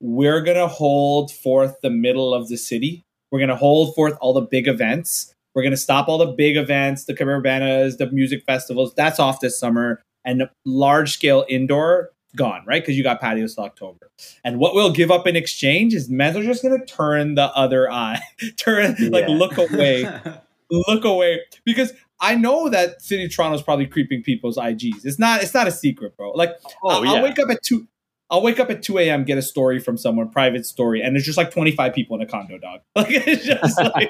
[0.00, 3.04] We're gonna hold forth the middle of the city.
[3.30, 5.34] We're gonna hold forth all the big events.
[5.54, 8.94] We're gonna stop all the big events, the cabanas, the music festivals.
[8.94, 12.82] That's off this summer, and large scale indoor gone, right?
[12.82, 14.10] Because you got patios till October.
[14.44, 17.90] And what we'll give up in exchange is men are just gonna turn the other
[17.90, 18.20] eye,
[18.56, 20.08] turn like look away,
[20.70, 25.04] look away, because I know that City of Toronto is probably creeping people's IGs.
[25.04, 25.42] It's not.
[25.42, 26.30] It's not a secret, bro.
[26.30, 26.50] Like
[26.82, 27.12] Oh I'll, yeah.
[27.12, 27.86] I'll wake up at two.
[28.30, 29.24] I'll wake up at two a.m.
[29.24, 32.22] get a story from someone, private story, and there's just like twenty five people in
[32.22, 32.80] a condo, dog.
[32.96, 34.08] Like it's just like,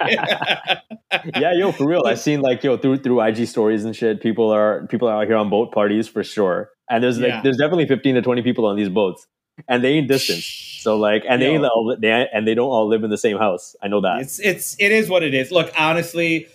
[1.36, 2.02] yeah, yo, for real.
[2.06, 4.20] I've seen like yo through through IG stories and shit.
[4.20, 6.70] People are people are out here on boat parties for sure.
[6.90, 9.26] And there's like there's definitely fifteen to twenty people on these boats,
[9.68, 10.42] and they ain't distant.
[10.42, 13.38] So like, and they ain't all, they and they don't all live in the same
[13.38, 13.74] house.
[13.82, 14.20] I know that.
[14.20, 15.50] It's it's it is what it is.
[15.50, 16.46] Look, honestly,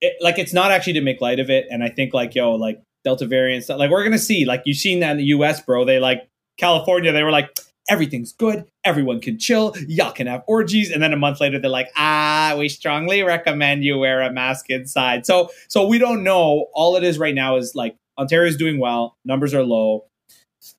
[0.00, 2.54] it, like it's not actually to make light of it, and I think like yo,
[2.54, 4.44] like Delta variant stuff, like we're gonna see.
[4.44, 5.84] Like you've seen that in the U.S., bro.
[5.84, 7.10] They like California.
[7.10, 11.16] They were like everything's good, everyone can chill, y'all can have orgies, and then a
[11.16, 15.26] month later they're like, ah, we strongly recommend you wear a mask inside.
[15.26, 16.68] So so we don't know.
[16.74, 20.04] All it is right now is like Ontario's doing well, numbers are low.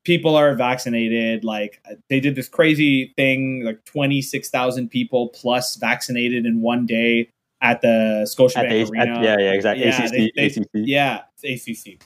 [0.05, 1.43] People are vaccinated.
[1.43, 6.85] Like they did this crazy thing, like twenty six thousand people plus vaccinated in one
[6.85, 7.29] day
[7.61, 9.17] at the At Scotiabank the, Arena.
[9.19, 9.85] at, yeah, yeah, exactly.
[9.85, 10.67] Yeah, ACC, they- they- ACC.
[10.73, 12.01] Yeah, ACC.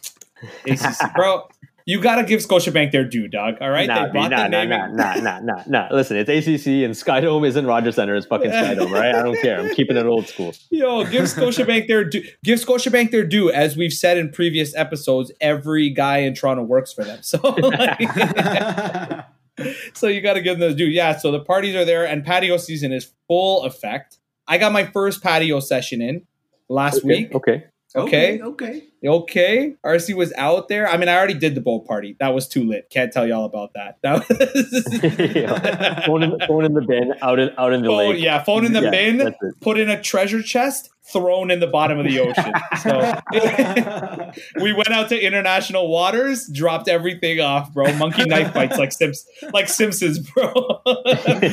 [0.68, 1.16] ACC.
[1.16, 1.48] Bro,
[1.88, 3.56] you got to give Scotiabank their due, dog.
[3.62, 3.88] All right?
[3.88, 4.96] Nah, they bought nah, the nah, naming.
[4.98, 5.88] nah, nah, nah, nah, nah.
[5.90, 8.14] Listen, it's ACC and Skydome isn't Rogers Center.
[8.14, 9.16] It's fucking Skydome, right?
[9.16, 9.62] I don't care.
[9.62, 10.54] I'm keeping it old school.
[10.70, 12.24] Yo, give Scotiabank their due.
[12.44, 13.50] Give Scotiabank their due.
[13.50, 17.20] As we've said in previous episodes, every guy in Toronto works for them.
[17.24, 18.00] So, like,
[19.94, 20.86] so you got to give them the due.
[20.88, 21.18] Yeah.
[21.18, 24.18] So the parties are there, and patio season is full effect.
[24.46, 26.28] I got my first patio session in
[26.70, 27.34] last Okay, week.
[27.36, 27.64] okay.
[27.96, 28.42] Okay.
[28.42, 28.84] Okay.
[29.06, 29.76] Okay.
[29.86, 30.88] RC was out there.
[30.88, 32.16] I mean, I already did the boat party.
[32.20, 32.90] That was too lit.
[32.92, 33.98] Can't tell y'all about that.
[34.04, 34.28] That was
[36.06, 38.24] phone, in, phone in the bin, out in out in the phone, lake.
[38.24, 41.98] yeah, phone in the Yeah, bin, put in a treasure chest, thrown in the bottom
[41.98, 42.54] of the ocean.
[42.82, 47.94] So we went out to international waters, dropped everything off, bro.
[47.94, 50.54] Monkey knife fights like Sims, like Simpsons, bro.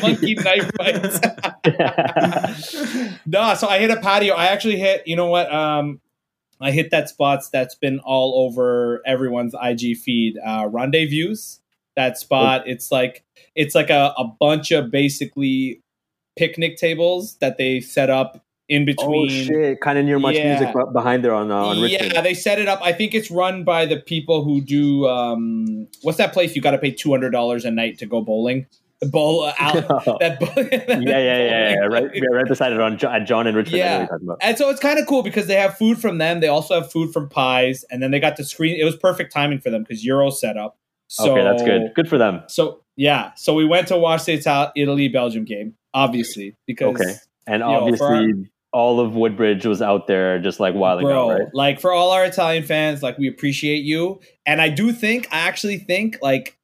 [0.03, 1.21] Monkey knife fights.
[3.27, 4.35] no, so I hit a patio.
[4.35, 5.07] I actually hit.
[5.07, 5.53] You know what?
[5.53, 6.01] Um,
[6.65, 10.39] I hit that spots that's been all over everyone's IG feed.
[10.45, 11.37] Uh, Rendezvous.
[11.97, 12.67] That spot.
[12.67, 13.23] It's like
[13.55, 15.81] it's like a, a bunch of basically
[16.37, 19.09] picnic tables that they set up in between.
[19.09, 19.47] oh between.
[19.47, 19.81] shit!
[19.81, 20.59] Kind of near much Yeah.
[20.59, 22.13] music behind there on uh, on Richmond.
[22.15, 22.81] yeah, they set it up.
[22.83, 26.57] I think it's run by the people who do um, what's that place?
[26.57, 28.67] You got to pay two hundred dollars a night to go bowling.
[29.05, 29.75] The bowl out
[30.21, 33.79] that yeah, yeah, yeah, yeah, right, yeah, right beside it on John, John and Richmond.
[33.79, 34.07] Yeah,
[34.41, 36.41] and so it's kind of cool because they have food from them.
[36.41, 38.81] They also have food from pies, and then they got the screen.
[38.81, 40.79] It was perfect timing for them because Euro set up.
[41.09, 41.95] So, okay, that's good.
[41.95, 42.43] Good for them.
[42.49, 47.15] So yeah, so we went to watch the Ital- Italy Belgium game, obviously because okay,
[47.47, 48.33] and obviously.
[48.33, 51.55] Know, all of Woodbridge was out there just like wilding Bro, out, right?
[51.55, 54.21] Like for all our Italian fans, like we appreciate you.
[54.45, 56.59] And I do think, I actually think like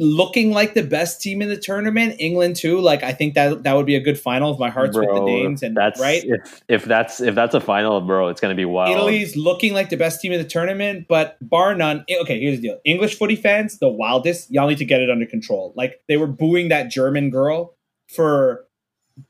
[0.00, 2.80] looking like the best team in the tournament, England too.
[2.80, 4.52] Like I think that that would be a good final.
[4.54, 6.24] If my heart's bro, with the Danes, and that's right.
[6.24, 8.96] If if that's if that's a final, bro, it's gonna be wild.
[8.96, 12.04] Italy's looking like the best team in the tournament, but bar none.
[12.22, 14.50] Okay, here's the deal: English footy fans, the wildest.
[14.50, 15.74] Y'all need to get it under control.
[15.76, 17.76] Like they were booing that German girl
[18.08, 18.66] for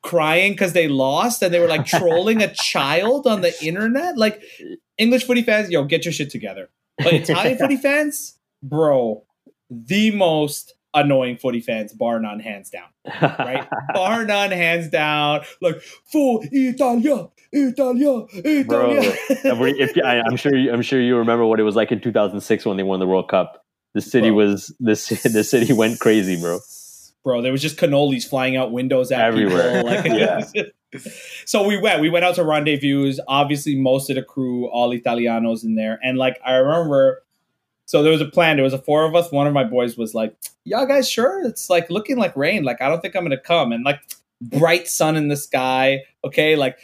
[0.03, 4.17] crying because they lost and they were like trolling a child on the internet.
[4.17, 4.41] Like
[4.99, 6.71] English footy fans, yo, get your shit together.
[6.99, 9.25] But Italian footy fans, bro,
[9.71, 12.89] the most annoying footy fans, bar none, hands down.
[13.23, 13.67] Right?
[13.95, 15.43] bar none, hands down.
[15.61, 18.65] Like, full Italia, Italia, Italia.
[18.65, 22.01] Bro, if, I, am sure you, I'm sure you remember what it was like in
[22.01, 23.65] 2006 when they won the World Cup.
[23.95, 24.37] The city bro.
[24.37, 26.61] was this the city went crazy, bro
[27.23, 27.43] bro.
[27.43, 29.83] There was just cannolis flying out windows at everywhere.
[29.91, 30.41] Like, yeah.
[31.47, 32.01] so we went.
[32.01, 33.15] We went out to rendezvous.
[33.29, 37.23] Obviously, most of the crew, all Italianos in there, and like I remember.
[37.91, 38.57] So there was a plan.
[38.57, 39.33] There was a four of us.
[39.33, 41.45] One of my boys was like, "Y'all guys sure?
[41.45, 42.63] It's like looking like rain.
[42.63, 43.99] Like I don't think I'm gonna come." And like
[44.41, 46.05] bright sun in the sky.
[46.25, 46.79] Okay, like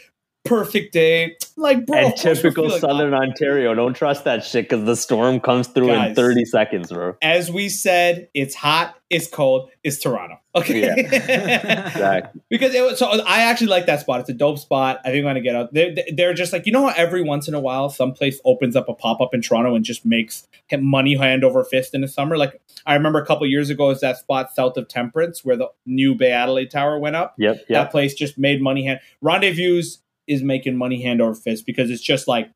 [0.47, 1.37] perfect day.
[1.55, 3.73] Like, bro, and typical Southern Ontario.
[3.73, 7.15] Don't trust that shit because the storm comes through Guys, in 30 seconds, bro.
[7.21, 10.39] As we said, it's hot, it's cold, it's Toronto.
[10.57, 10.81] Okay.
[10.81, 10.95] Yeah.
[11.87, 12.41] exactly.
[12.49, 14.21] Because it was, so I actually like that spot.
[14.21, 14.99] It's a dope spot.
[15.05, 15.73] I think I'm going to get out.
[15.73, 18.75] They're, they're just like, you know how every once in a while, some place opens
[18.75, 22.07] up a pop up in Toronto and just makes money hand over fist in the
[22.07, 22.37] summer?
[22.37, 25.69] Like, I remember a couple years ago, is that spot south of Temperance where the
[25.85, 27.35] new Bay Adelaide Tower went up.
[27.37, 27.55] Yep.
[27.57, 27.67] yep.
[27.67, 28.99] That place just made money hand.
[29.21, 29.83] Rendezvous
[30.27, 32.51] is making money hand over fist because it's just like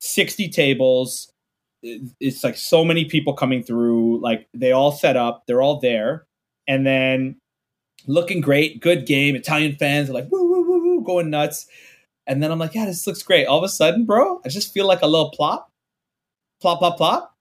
[0.00, 1.32] 60 tables.
[1.82, 4.20] It's like so many people coming through.
[4.20, 6.26] Like they all set up, they're all there.
[6.68, 7.36] And then
[8.06, 9.36] looking great, good game.
[9.36, 11.66] Italian fans are like, woo, woo, woo, woo, going nuts.
[12.26, 13.46] And then I'm like, yeah, this looks great.
[13.46, 15.70] All of a sudden, bro, I just feel like a little plop,
[16.60, 17.32] plop, plop, plop.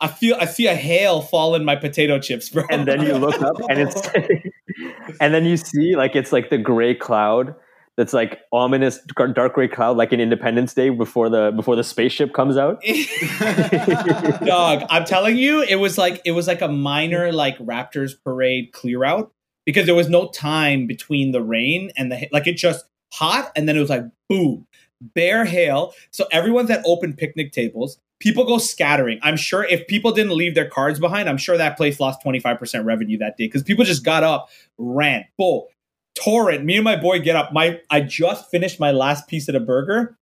[0.00, 2.64] I feel I see a hail fall in my potato chips, bro.
[2.70, 4.00] And then you look up and it's
[5.20, 7.54] and then you see like it's like the gray cloud
[7.96, 8.98] that's like ominous
[9.34, 12.82] dark gray cloud like an independence day before the before the spaceship comes out.
[14.46, 18.72] Dog i'm telling you it was like it was like a minor like raptors parade
[18.72, 19.32] clear out
[19.66, 23.68] because there was no time between the rain and the like it just hot and
[23.68, 24.66] then it was like boom
[25.02, 25.92] bare hail.
[26.10, 27.98] So everyone's at open picnic tables.
[28.20, 29.18] People go scattering.
[29.22, 32.84] I'm sure if people didn't leave their cards behind i'm sure that place lost 25%
[32.84, 35.68] revenue that day because people just got up ran bull
[36.14, 36.64] torrent.
[36.64, 37.52] Me and my boy get up.
[37.52, 40.18] My I just finished my last piece of the burger.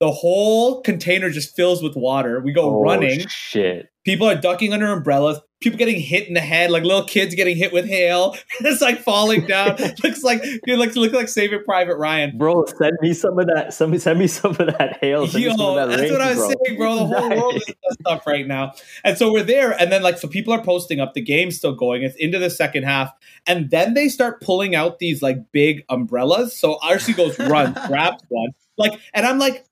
[0.00, 2.40] The whole container just fills with water.
[2.40, 3.26] We go oh, running.
[3.28, 3.88] Shit.
[4.04, 5.40] People are ducking under umbrellas.
[5.60, 8.34] People getting hit in the head, like little kids getting hit with hail.
[8.60, 9.76] it's like falling down.
[10.02, 12.38] looks like it looks look like Saving Private Ryan.
[12.38, 13.74] Bro, send me some of that.
[13.74, 15.26] Send me send me some of that hail.
[15.26, 16.52] Yo, that that's what I was bro.
[16.64, 16.94] saying, bro.
[16.96, 17.38] The whole nice.
[17.38, 18.72] world is stuff right now.
[19.04, 21.12] And so we're there, and then like so people are posting up.
[21.12, 22.02] The game's still going.
[22.02, 23.12] It's into the second half,
[23.46, 26.56] and then they start pulling out these like big umbrellas.
[26.56, 29.66] So RC goes run, grabs one, like, and I'm like,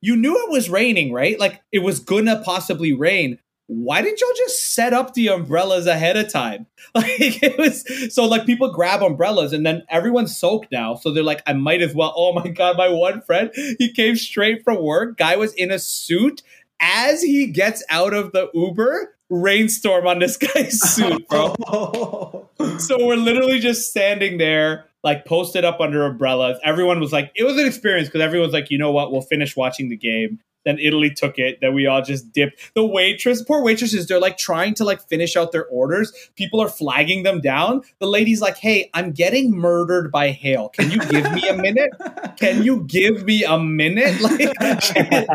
[0.00, 1.38] you knew it was raining, right?
[1.38, 6.16] Like it was gonna possibly rain why didn't y'all just set up the umbrellas ahead
[6.16, 6.66] of time?
[6.94, 10.94] Like it was so like people grab umbrellas and then everyone's soaked now.
[10.94, 12.14] So they're like, I might as well.
[12.16, 15.18] Oh my god, my one friend, he came straight from work.
[15.18, 16.42] Guy was in a suit.
[16.80, 21.54] As he gets out of the Uber, rainstorm on this guy's suit, bro.
[21.66, 22.48] Oh.
[22.78, 26.58] so we're literally just standing there, like posted up under umbrellas.
[26.64, 29.12] Everyone was like, it was an experience because everyone's like, you know what?
[29.12, 30.40] We'll finish watching the game.
[30.66, 31.60] Then Italy took it.
[31.62, 32.72] Then we all just dipped.
[32.74, 36.12] The waitress, poor waitresses, they're like trying to like finish out their orders.
[36.34, 37.82] People are flagging them down.
[38.00, 40.68] The lady's like, "Hey, I'm getting murdered by hail.
[40.70, 41.90] Can you give me a minute?
[42.36, 44.56] Can you give me a minute?" Like,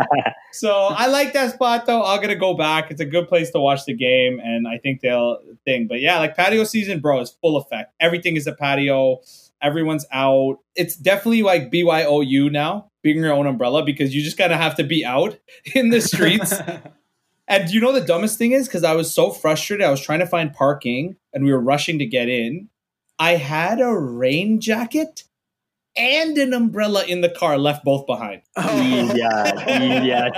[0.52, 2.04] so I like that spot though.
[2.04, 2.92] I'm gonna go back.
[2.92, 5.88] It's a good place to watch the game, and I think they'll thing.
[5.88, 7.94] But yeah, like patio season, bro, is full effect.
[8.00, 9.22] Everything is a patio.
[9.62, 10.60] Everyone's out.
[10.76, 14.76] It's definitely like BYOU now being your own umbrella because you just kind of have
[14.76, 15.38] to be out
[15.76, 16.54] in the streets.
[17.48, 20.20] and you know the dumbest thing is because I was so frustrated, I was trying
[20.20, 22.70] to find parking and we were rushing to get in.
[23.20, 25.26] I had a rain jacket
[25.96, 28.42] and an umbrella in the car, left both behind.
[28.56, 29.14] Oh.
[29.14, 29.54] Yeah,
[30.04, 30.30] yeah,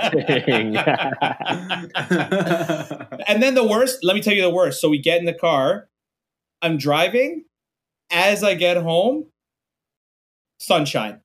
[3.26, 4.80] and then the worst, let me tell you the worst.
[4.80, 5.88] So we get in the car.
[6.60, 7.44] I'm driving.
[8.10, 9.26] As I get home,
[10.58, 11.20] sunshine,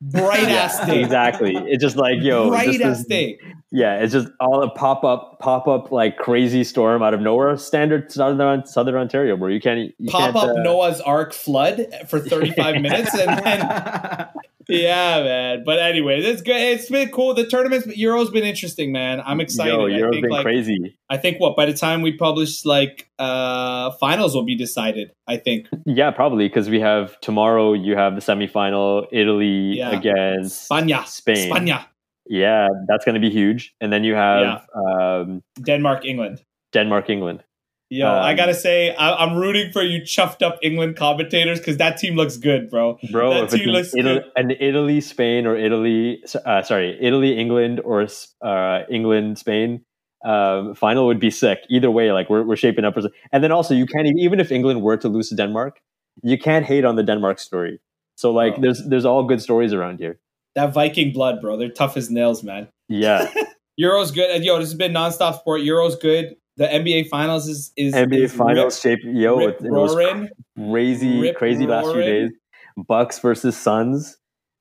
[0.00, 1.54] bright ass day, exactly.
[1.56, 3.38] It's just like yo, bright ass is- day.
[3.74, 7.56] Yeah, it's just all a pop up, pop up like crazy storm out of nowhere.
[7.56, 9.48] Standard southern southern Ontario, bro.
[9.48, 14.28] You can't you Pop can't, up uh, Noah's Ark flood for 35 minutes, and then
[14.72, 15.62] yeah, man.
[15.64, 16.56] But anyway, it's good.
[16.56, 17.34] It's been cool.
[17.34, 19.20] The tournament's Euro's been interesting, man.
[19.24, 19.72] I'm excited.
[19.74, 20.98] Yo, I think been like crazy.
[21.10, 25.12] I think what by the time we publish like uh finals will be decided.
[25.28, 27.72] I think Yeah, probably because we have tomorrow.
[27.74, 29.90] You have the semifinal, Italy Yeah.
[29.98, 31.50] against Spania, Spain.
[31.52, 31.84] Spania,
[32.26, 33.74] Yeah, that's going to be huge.
[33.80, 36.42] And then you have um, Denmark, England.
[36.72, 37.44] Denmark, England.
[37.92, 41.76] Yo, Um, I gotta say, I, I'm rooting for you chuffed up England commentators because
[41.76, 42.98] that team looks good, bro.
[43.10, 44.32] Bro, That if team looks Italy, good.
[44.36, 48.06] an Italy, Spain, or Italy, uh, sorry, Italy, England, or
[48.40, 49.84] uh, England, Spain
[50.24, 51.58] um, final would be sick.
[51.68, 52.94] Either way, like we're, we're shaping up.
[52.94, 53.02] For,
[53.32, 55.80] and then also, you can't even, even if England were to lose to Denmark,
[56.22, 57.78] you can't hate on the Denmark story.
[58.16, 58.60] So like, Oh.
[58.62, 60.18] there's there's all good stories around here.
[60.54, 61.56] That Viking blood, bro.
[61.58, 62.68] They're tough as nails, man.
[62.88, 63.28] Yeah,
[63.76, 64.44] Euro's good.
[64.44, 65.62] Yo, this has been nonstop sport.
[65.62, 66.36] Euro's good.
[66.56, 69.00] The NBA Finals is is NBA is finals shape.
[69.04, 70.28] Yo, it, it was roaring.
[70.56, 72.30] crazy, Rip crazy last few days.
[72.76, 74.18] Bucks versus Suns.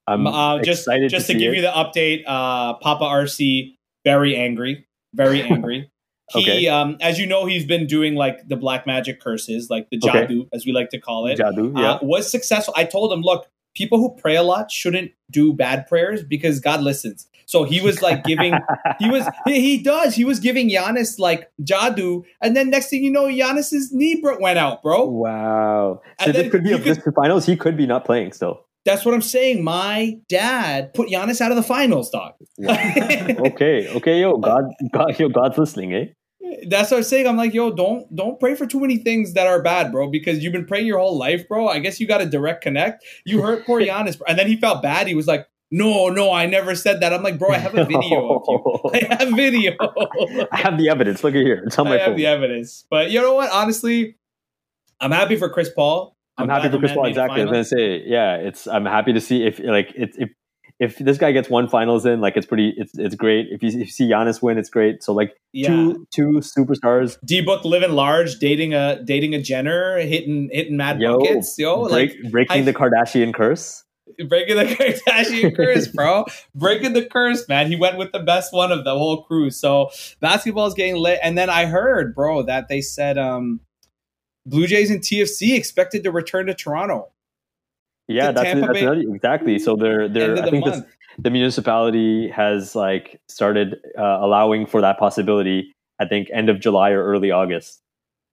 [0.07, 1.57] I'm Uh, just excited just to, to, give it.
[1.57, 5.89] you the update, uh, Papa RC very angry, very angry.
[6.33, 6.67] He, Okay.
[6.67, 10.25] um, as you know, he's been doing like the black magic curses, like the Okay.
[10.27, 11.37] jadoo, as we like to call it.
[11.37, 11.93] Jadu, yeah.
[11.93, 12.73] uh, was successful.
[12.77, 16.81] I told him, look, people who pray a lot shouldn't do bad prayers because God
[16.81, 17.27] listens.
[17.51, 18.53] So he was like giving,
[18.99, 20.15] he was, he, he does.
[20.15, 24.57] He was giving Giannis like Jadu, and then next thing you know, Giannis's knee went
[24.57, 25.03] out, bro.
[25.03, 25.99] Wow.
[26.21, 27.45] So And this could be of this finals.
[27.45, 28.61] He could be not playing still.
[28.85, 29.65] That's what I'm saying.
[29.65, 32.35] My dad put Giannis out of the finals, dog.
[32.69, 36.05] Okay, okay, yo, God, God, yo, God's listening, eh?
[36.69, 37.27] That's what I'm saying.
[37.27, 40.41] I'm like, yo, don't don't pray for too many things that are bad, bro, because
[40.41, 41.67] you've been praying your whole life, bro.
[41.67, 43.03] I guess you got a direct connect.
[43.25, 44.27] You hurt poor Giannis, bro.
[44.29, 45.07] and then he felt bad.
[45.07, 47.13] He was like, no, no, I never said that.
[47.13, 48.91] I'm like, bro, I have a video of you.
[48.93, 49.73] I have video.
[50.51, 51.23] I have the evidence.
[51.23, 51.63] Look at here.
[51.65, 52.17] It's on I my have phone.
[52.17, 52.85] the evidence.
[52.89, 53.49] But you know what?
[53.51, 54.17] Honestly,
[54.99, 56.15] I'm happy for Chris Paul.
[56.37, 57.05] I'm happy for Chris Paul.
[57.07, 57.41] Exactly.
[57.41, 58.35] I was gonna say, yeah.
[58.35, 58.67] It's.
[58.67, 60.29] I'm happy to see if like it's if
[60.79, 62.73] if this guy gets one finals in, like it's pretty.
[62.75, 63.47] It's it's great.
[63.51, 65.03] If you, if you see Giannis win, it's great.
[65.03, 65.67] So like Yeah.
[65.67, 67.17] two two superstars.
[67.23, 71.87] D Book living large, dating a dating a Jenner, hitting hitting mad Yo, buckets, yo,
[71.87, 71.91] break,
[72.23, 73.83] like breaking I- the Kardashian curse.
[74.27, 76.25] Breaking the Kardashian curse, bro.
[76.55, 77.67] breaking the curse, man.
[77.67, 79.49] He went with the best one of the whole crew.
[79.49, 81.19] So basketball's getting lit.
[81.21, 83.61] And then I heard, bro, that they said um
[84.45, 87.11] Blue Jays and TFC expected to return to Toronto.
[88.07, 89.59] Yeah, that's, that's another, exactly.
[89.59, 90.33] So they're they're.
[90.33, 90.81] Of I think this,
[91.17, 95.73] the municipality has like started uh, allowing for that possibility.
[95.99, 97.81] I think end of July or early August.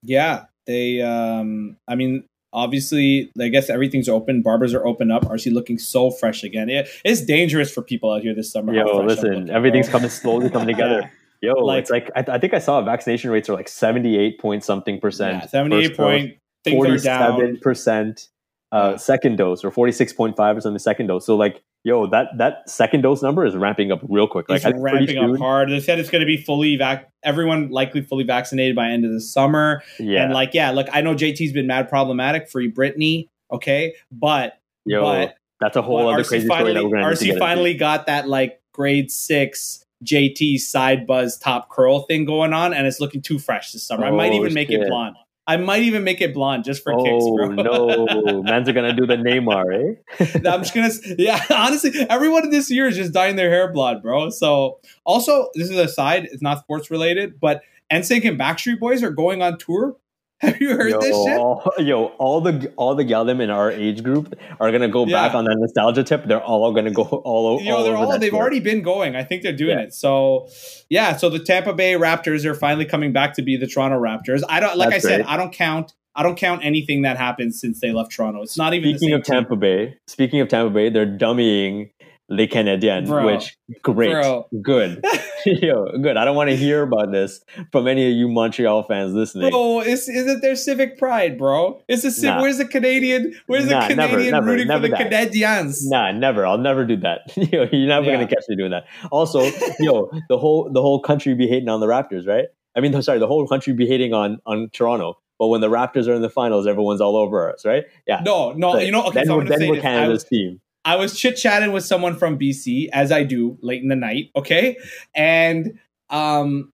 [0.02, 0.44] Yeah.
[0.66, 2.24] They um I mean
[2.58, 4.42] obviously I guess everything's open.
[4.42, 5.24] Barbers are open up.
[5.24, 6.68] RC looking so fresh again.
[6.68, 8.74] It, it's dangerous for people out here this summer.
[8.74, 9.98] Yo, listen, looking, everything's bro.
[9.98, 11.10] coming slowly coming together.
[11.40, 14.40] Yo, Like- it's like I, I think I saw vaccination rates are like seventy eight
[14.40, 15.42] point something percent.
[15.44, 18.28] Yeah, 78 point things are percent
[18.72, 18.96] uh, Yeah.
[18.96, 21.24] second dose or forty six point five or something second dose.
[21.24, 24.48] So like, yo, that that second dose number is ramping up real quick.
[24.48, 25.70] Like it's I think pretty ramping up hard.
[25.70, 27.08] They said it's going to be fully vac.
[27.24, 29.82] Everyone likely fully vaccinated by end of the summer.
[29.98, 32.48] Yeah, And like, yeah, look, I know JT's been mad problematic.
[32.48, 36.88] Free Britney, okay, but yo, but- that's a whole other RC crazy finally, story that
[36.88, 37.40] we're gonna need to RC get into.
[37.40, 42.86] finally got that like grade six JT side buzz top curl thing going on, and
[42.86, 44.04] it's looking too fresh this summer.
[44.06, 44.80] I might Oh, even make shit.
[44.82, 45.16] it blonde.
[45.48, 47.48] I might even make it blonde just for kicks, Oh bro.
[47.48, 50.24] no, man's are gonna do the Neymar, eh?
[50.48, 51.42] I'm just gonna, yeah.
[51.50, 54.28] Honestly, everyone this year is just dyeing their hair blonde, bro.
[54.28, 59.02] So, also, this is a side; it's not sports related, but NSYNC and Backstreet Boys
[59.02, 59.96] are going on tour.
[60.40, 61.36] Have you heard yo, this shit?
[61.36, 65.34] All, yo, all the all the Gallim in our age group are gonna go back
[65.34, 66.26] on that nostalgia tip.
[66.26, 69.16] They're all gonna go all, o- You all they're over all they've already been going.
[69.16, 69.84] I think they're doing Yeah.
[69.84, 69.94] it.
[69.94, 70.48] So,
[70.88, 71.16] yeah.
[71.16, 74.42] So the Tampa Bay Raptors are finally coming back to be the Toronto Raptors.
[74.48, 75.16] I don't like That's I said.
[75.22, 75.28] great.
[75.28, 75.94] I don't count.
[76.14, 78.42] I don't count anything that happened since they left Toronto.
[78.42, 78.96] It's not even.
[78.96, 79.42] Speaking of same team.
[79.44, 81.90] Tampa Bay, speaking of Tampa Bay, they're dummying
[82.30, 83.24] Les Canadiens, Bro.
[83.24, 84.48] which great, Bro.
[84.60, 85.02] good,
[85.46, 86.16] yo, good.
[86.18, 87.40] I don't want to hear about this
[87.72, 89.50] from any of you Montreal fans listening.
[89.50, 91.80] Bro, is is it their civic pride, bro?
[91.88, 92.42] It's a civ- Nah.
[92.42, 93.34] where's the Canadian?
[93.46, 95.10] Where's Nah, the Canadian never, rooting never for the that.
[95.10, 95.88] Canadians?
[95.88, 96.44] Nah, never.
[96.44, 97.20] I'll never do that.
[97.36, 98.12] yo, you're never Yeah.
[98.16, 98.84] gonna catch me doing that.
[99.10, 99.40] Also,
[99.80, 102.46] yo, the whole the whole country be hating on the Raptors, right?
[102.76, 105.18] I mean, sorry, the whole country be hating on on Toronto.
[105.38, 107.84] But when the Raptors are in the finals, everyone's all over us, right?
[108.06, 108.20] Yeah.
[108.24, 109.04] No, no, But you know.
[109.04, 109.84] Okay, then so we're, then we're this.
[109.84, 110.60] I Canada's team.
[110.84, 114.30] I was chit chatting with someone from BC, as I do late in the night.
[114.36, 114.76] Okay,
[115.14, 115.78] and
[116.10, 116.72] um,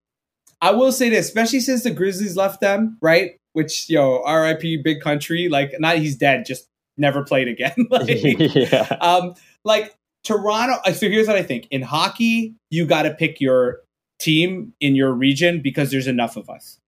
[0.61, 3.37] I will say this, especially since the Grizzlies left them, right?
[3.55, 4.81] which yo, R.I.P.
[4.83, 5.47] Big Country.
[5.47, 7.73] Like, not he's dead, just never played again.
[7.89, 8.09] like,
[8.53, 8.97] yeah.
[8.99, 9.33] um,
[9.63, 9.95] like
[10.25, 10.75] Toronto.
[10.85, 13.79] uh, So here's what I think: in hockey, you got to pick your
[14.19, 16.79] team in your region because there's enough of us.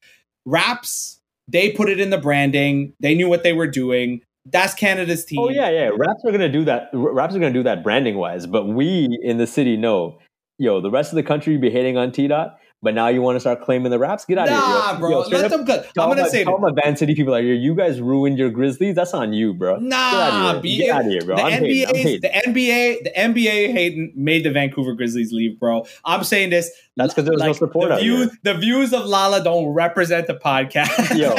[0.46, 2.94] Raps, they put it in the branding.
[3.00, 4.22] They knew what they were doing.
[4.52, 5.40] That's Canada's team.
[5.40, 5.90] Oh yeah, yeah.
[5.96, 6.90] Raps are gonna do that.
[6.94, 10.20] Raps are gonna do that branding wise, but we in the city know,
[10.58, 12.58] yo, the rest of the country be hating on T dot.
[12.84, 14.24] But now you want to start claiming the raps?
[14.26, 15.10] Get out Nah, of here, bro.
[15.10, 17.44] Yo, Let up, them tell I'm gonna my- say tell my Van City people like,
[17.44, 18.94] yo, you guys ruined your Grizzlies.
[18.96, 19.78] That's on you, bro.
[19.78, 20.86] Nah, Get out of be here.
[20.86, 21.36] Get out of here, bro.
[21.38, 22.22] The I'm NBA, hating.
[22.22, 25.86] the NBA, the NBA hating made the Vancouver Grizzlies leave, bro.
[26.06, 26.70] I'm saying this.
[26.98, 28.30] That's because there was no support the here.
[28.44, 30.88] the views of Lala don't represent the podcast.
[31.18, 31.30] Yo,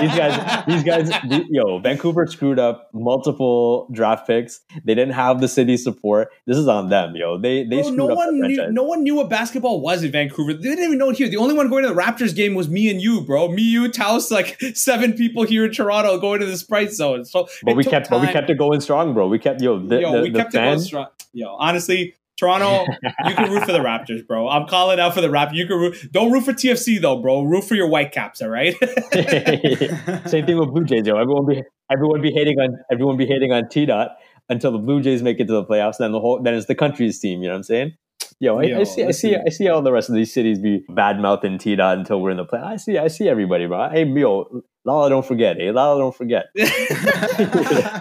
[0.00, 1.10] these guys, these guys,
[1.50, 4.60] yo, Vancouver screwed up multiple draft picks.
[4.84, 6.28] They didn't have the city support.
[6.46, 7.38] This is on them, yo.
[7.38, 8.70] They they Bro, screwed no up one the knew.
[8.72, 10.52] No one knew what basketball was in Vancouver.
[10.52, 11.28] They didn't even know it here.
[11.28, 13.48] The only one going to the Raptors game was me and you, bro.
[13.48, 17.24] Me, you, Taos, like seven people here in Toronto going to the Sprite Zone.
[17.24, 19.28] So, but we kept, but we kept it going strong, bro.
[19.28, 21.06] We kept, yo, the, Yo, the, we the kept it going strong.
[21.32, 22.84] Yo, honestly, Toronto,
[23.24, 24.48] you can root for the Raptors, bro.
[24.48, 25.54] I'm calling out for the Raptors.
[25.54, 26.12] You can root.
[26.12, 27.42] Don't root for TFC though, bro.
[27.42, 28.74] Root for your Whitecaps, all right?
[30.28, 31.16] Same thing with Blue Jays, yo.
[31.16, 34.16] Everyone be everyone be hating on everyone be hating on T dot
[34.50, 35.96] until the Blue Jays make it to the playoffs.
[35.98, 37.40] Then the whole then it's the country's team.
[37.40, 37.94] You know what I'm saying?
[38.38, 39.34] Yo, I, Yo, I see, I see.
[39.34, 42.30] I see all the rest of these cities be bad mouthing T dot until we're
[42.30, 42.60] in the play.
[42.60, 43.88] I see, I see everybody, bro.
[43.88, 45.56] Hey, yo, Lala, don't forget.
[45.56, 46.46] Hey, Lala, don't forget.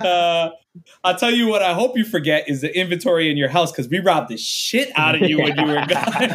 [0.04, 0.50] uh,
[1.06, 1.62] I'll tell you what.
[1.62, 4.92] I hope you forget is the inventory in your house because we robbed the shit
[4.96, 6.30] out of you when you were gone.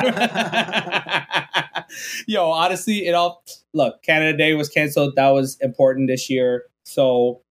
[2.27, 3.45] Yo, honestly, it all
[3.75, 4.03] look.
[4.03, 5.15] Canada Day was canceled.
[5.17, 6.65] That was important this year.
[6.85, 7.43] So,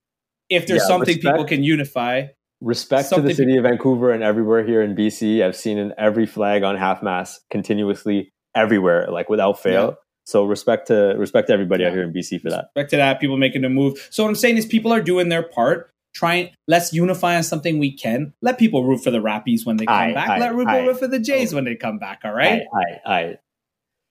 [0.49, 1.35] if there's Yeah, something respect.
[1.35, 2.27] people can unify,
[2.62, 5.43] Respect to the city of Vancouver and everywhere here in BC.
[5.43, 9.86] I've seen in every flag on half mast continuously everywhere, like without fail.
[9.86, 9.93] Yeah.
[10.26, 12.66] So respect to respect to everybody out here in BC for that.
[12.76, 14.07] Respect to that, people making a move.
[14.12, 15.91] So what I'm saying is people are doing their part.
[16.14, 18.34] Trying let's unify on something we can.
[18.41, 20.30] Let people root for the Rappies when they come Aye, back.
[20.30, 21.57] aye, Let people root for the Jays oh.
[21.57, 22.22] when they come back.
[22.26, 22.64] All right.
[22.74, 23.38] Aye, aye.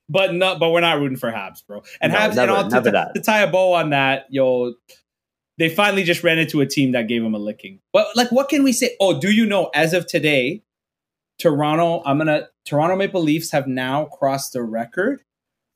[0.09, 1.83] But no, but we're not rooting for Habs, bro.
[2.01, 3.15] And No, Habs, never- and all, to, to- that.
[3.15, 4.75] to tie a bow on that, yo,
[5.59, 7.81] they finally just ran into a team that gave them a licking.
[7.93, 8.97] But like, what can we say?
[9.01, 9.71] Oh, do you know?
[9.75, 10.63] As of today,
[11.39, 15.23] Toronto, I'm gonna Toronto Maple Leafs have now crossed the record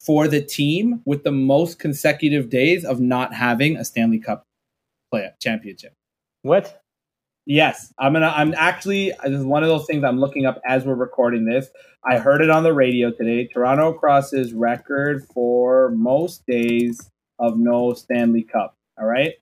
[0.00, 4.44] for the team with the most consecutive days of not having a Stanley Cup
[5.10, 5.94] play championship.
[6.42, 6.80] What?
[7.44, 8.32] Yes, I'm gonna.
[8.34, 9.12] I'm actually.
[9.24, 11.68] This is one of those things I'm looking up as we're recording this.
[12.04, 13.48] I heard it on the radio today.
[13.48, 17.10] Toronto crosses record for most days
[17.40, 18.76] of no Stanley Cup.
[18.98, 19.34] All right.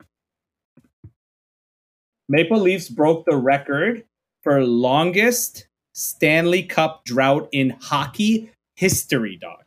[2.31, 4.05] Maple Leafs broke the record
[4.45, 9.65] for longest Stanley Cup drought in hockey history, dog.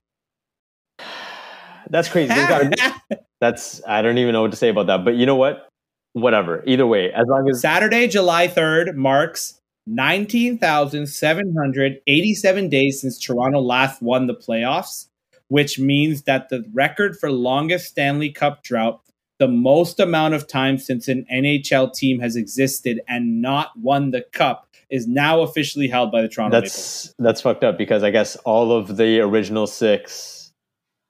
[1.89, 2.33] That's crazy.
[2.33, 2.95] Gotta
[3.41, 5.03] that's I don't even know what to say about that.
[5.03, 5.67] But you know what?
[6.13, 6.63] Whatever.
[6.65, 14.27] Either way, as long as Saturday, July 3rd marks 19,787 days since Toronto last won
[14.27, 15.09] the playoffs,
[15.49, 19.01] which means that the record for longest Stanley Cup drought,
[19.39, 24.21] the most amount of time since an NHL team has existed and not won the
[24.31, 27.03] cup, is now officially held by the Toronto Maple Leafs.
[27.05, 30.51] that's that's fucked up because I guess all of the original six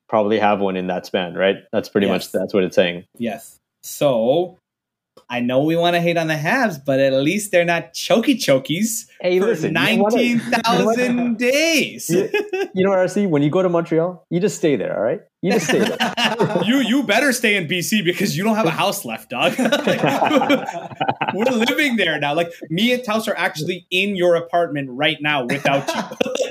[0.07, 1.57] probably have one in that span, right?
[1.71, 2.13] That's pretty Yes.
[2.13, 3.05] much that's what it's saying.
[3.17, 3.57] Yes.
[3.83, 4.57] So
[5.29, 8.35] I know we want to hate on the Habs, but at least they're not choky
[8.35, 12.09] chokies Hey, for listen, you know 19,000 days.
[12.09, 12.29] You-
[12.75, 13.29] You know what, RC?
[13.29, 15.21] When you go to Montreal, you just stay there, all right?
[15.41, 15.97] You just stay there.
[16.65, 19.53] you you better stay in BC because you don't have a house left, dog.
[19.59, 22.33] Like, we're living there now.
[22.33, 25.87] Like me and Taus are actually in your apartment right now without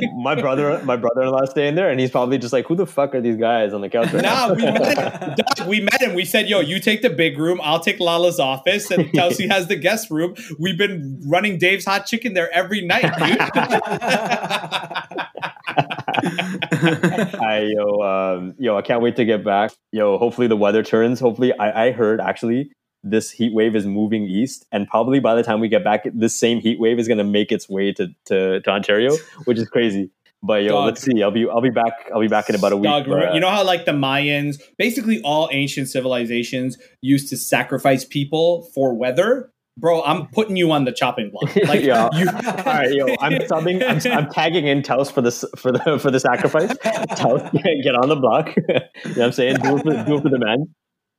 [0.01, 0.11] you.
[0.23, 3.21] my brother, my brother-in-law staying there, and he's probably just like, "Who the fuck are
[3.21, 4.55] these guys on the couch?" Right nah, now?
[4.55, 6.15] we met, dog, we met him.
[6.15, 7.61] We said, "Yo, you take the big room.
[7.63, 12.05] I'll take Lala's office, and Tausi has the guest room." We've been running Dave's Hot
[12.07, 13.41] Chicken there every night, dude.
[17.41, 19.73] I yo, um, yo, I can't wait to get back.
[19.91, 21.21] Yo, hopefully the weather turns.
[21.21, 22.71] Hopefully, I, I heard actually
[23.03, 26.35] this heat wave is moving east, and probably by the time we get back, this
[26.35, 29.69] same heat wave is going to make its way to, to to Ontario, which is
[29.69, 30.11] crazy.
[30.43, 30.87] But yo, Dog.
[30.87, 31.23] let's see.
[31.23, 31.93] I'll be I'll be back.
[32.13, 32.85] I'll be back in about a week.
[32.85, 37.37] Dog, but, uh, you know how like the Mayans, basically all ancient civilizations used to
[37.37, 39.53] sacrifice people for weather.
[39.79, 41.55] Bro, I'm putting you on the chopping block.
[41.67, 42.09] Like Yeah.
[42.13, 43.83] you, all right, yo, I'm subbing.
[43.83, 46.77] I'm, I'm tagging in Taos for this for the for the sacrifice.
[47.17, 47.41] Taos,
[47.83, 48.55] get on the block.
[48.57, 49.57] you know what I'm saying?
[49.57, 50.67] Do it for, do it for the man.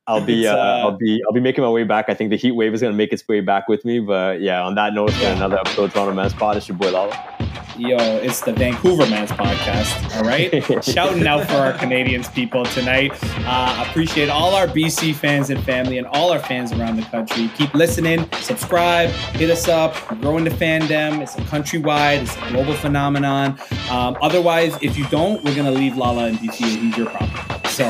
[0.05, 2.09] I'll be uh, uh, I'll be I'll be making my way back.
[2.09, 3.99] I think the heat wave is going to make its way back with me.
[3.99, 6.57] But yeah, on that note, another episode of Toronto Man's Pod.
[6.57, 7.32] It's your boy Lala.
[7.77, 10.15] Yo, it's the Vancouver Man's podcast.
[10.15, 13.11] All right, shouting out for our Canadians people tonight.
[13.47, 17.49] Uh, appreciate all our BC fans and family, and all our fans around the country.
[17.57, 19.95] Keep listening, subscribe, hit us up.
[20.11, 21.21] We're growing the fandom.
[21.21, 23.59] It's a countrywide, it's a global phenomenon.
[23.89, 27.31] Um, otherwise, if you don't, we're gonna leave Lala and BC, and he's your problem.
[27.69, 27.85] So,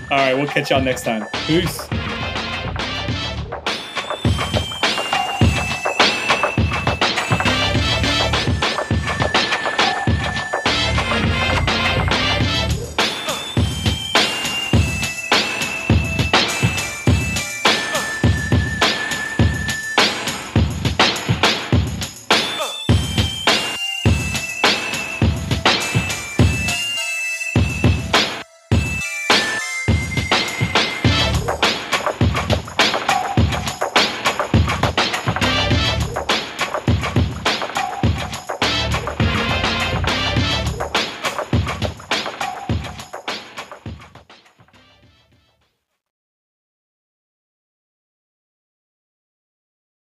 [0.10, 1.26] all right, we'll catch y'all next time.
[1.46, 1.86] Peace.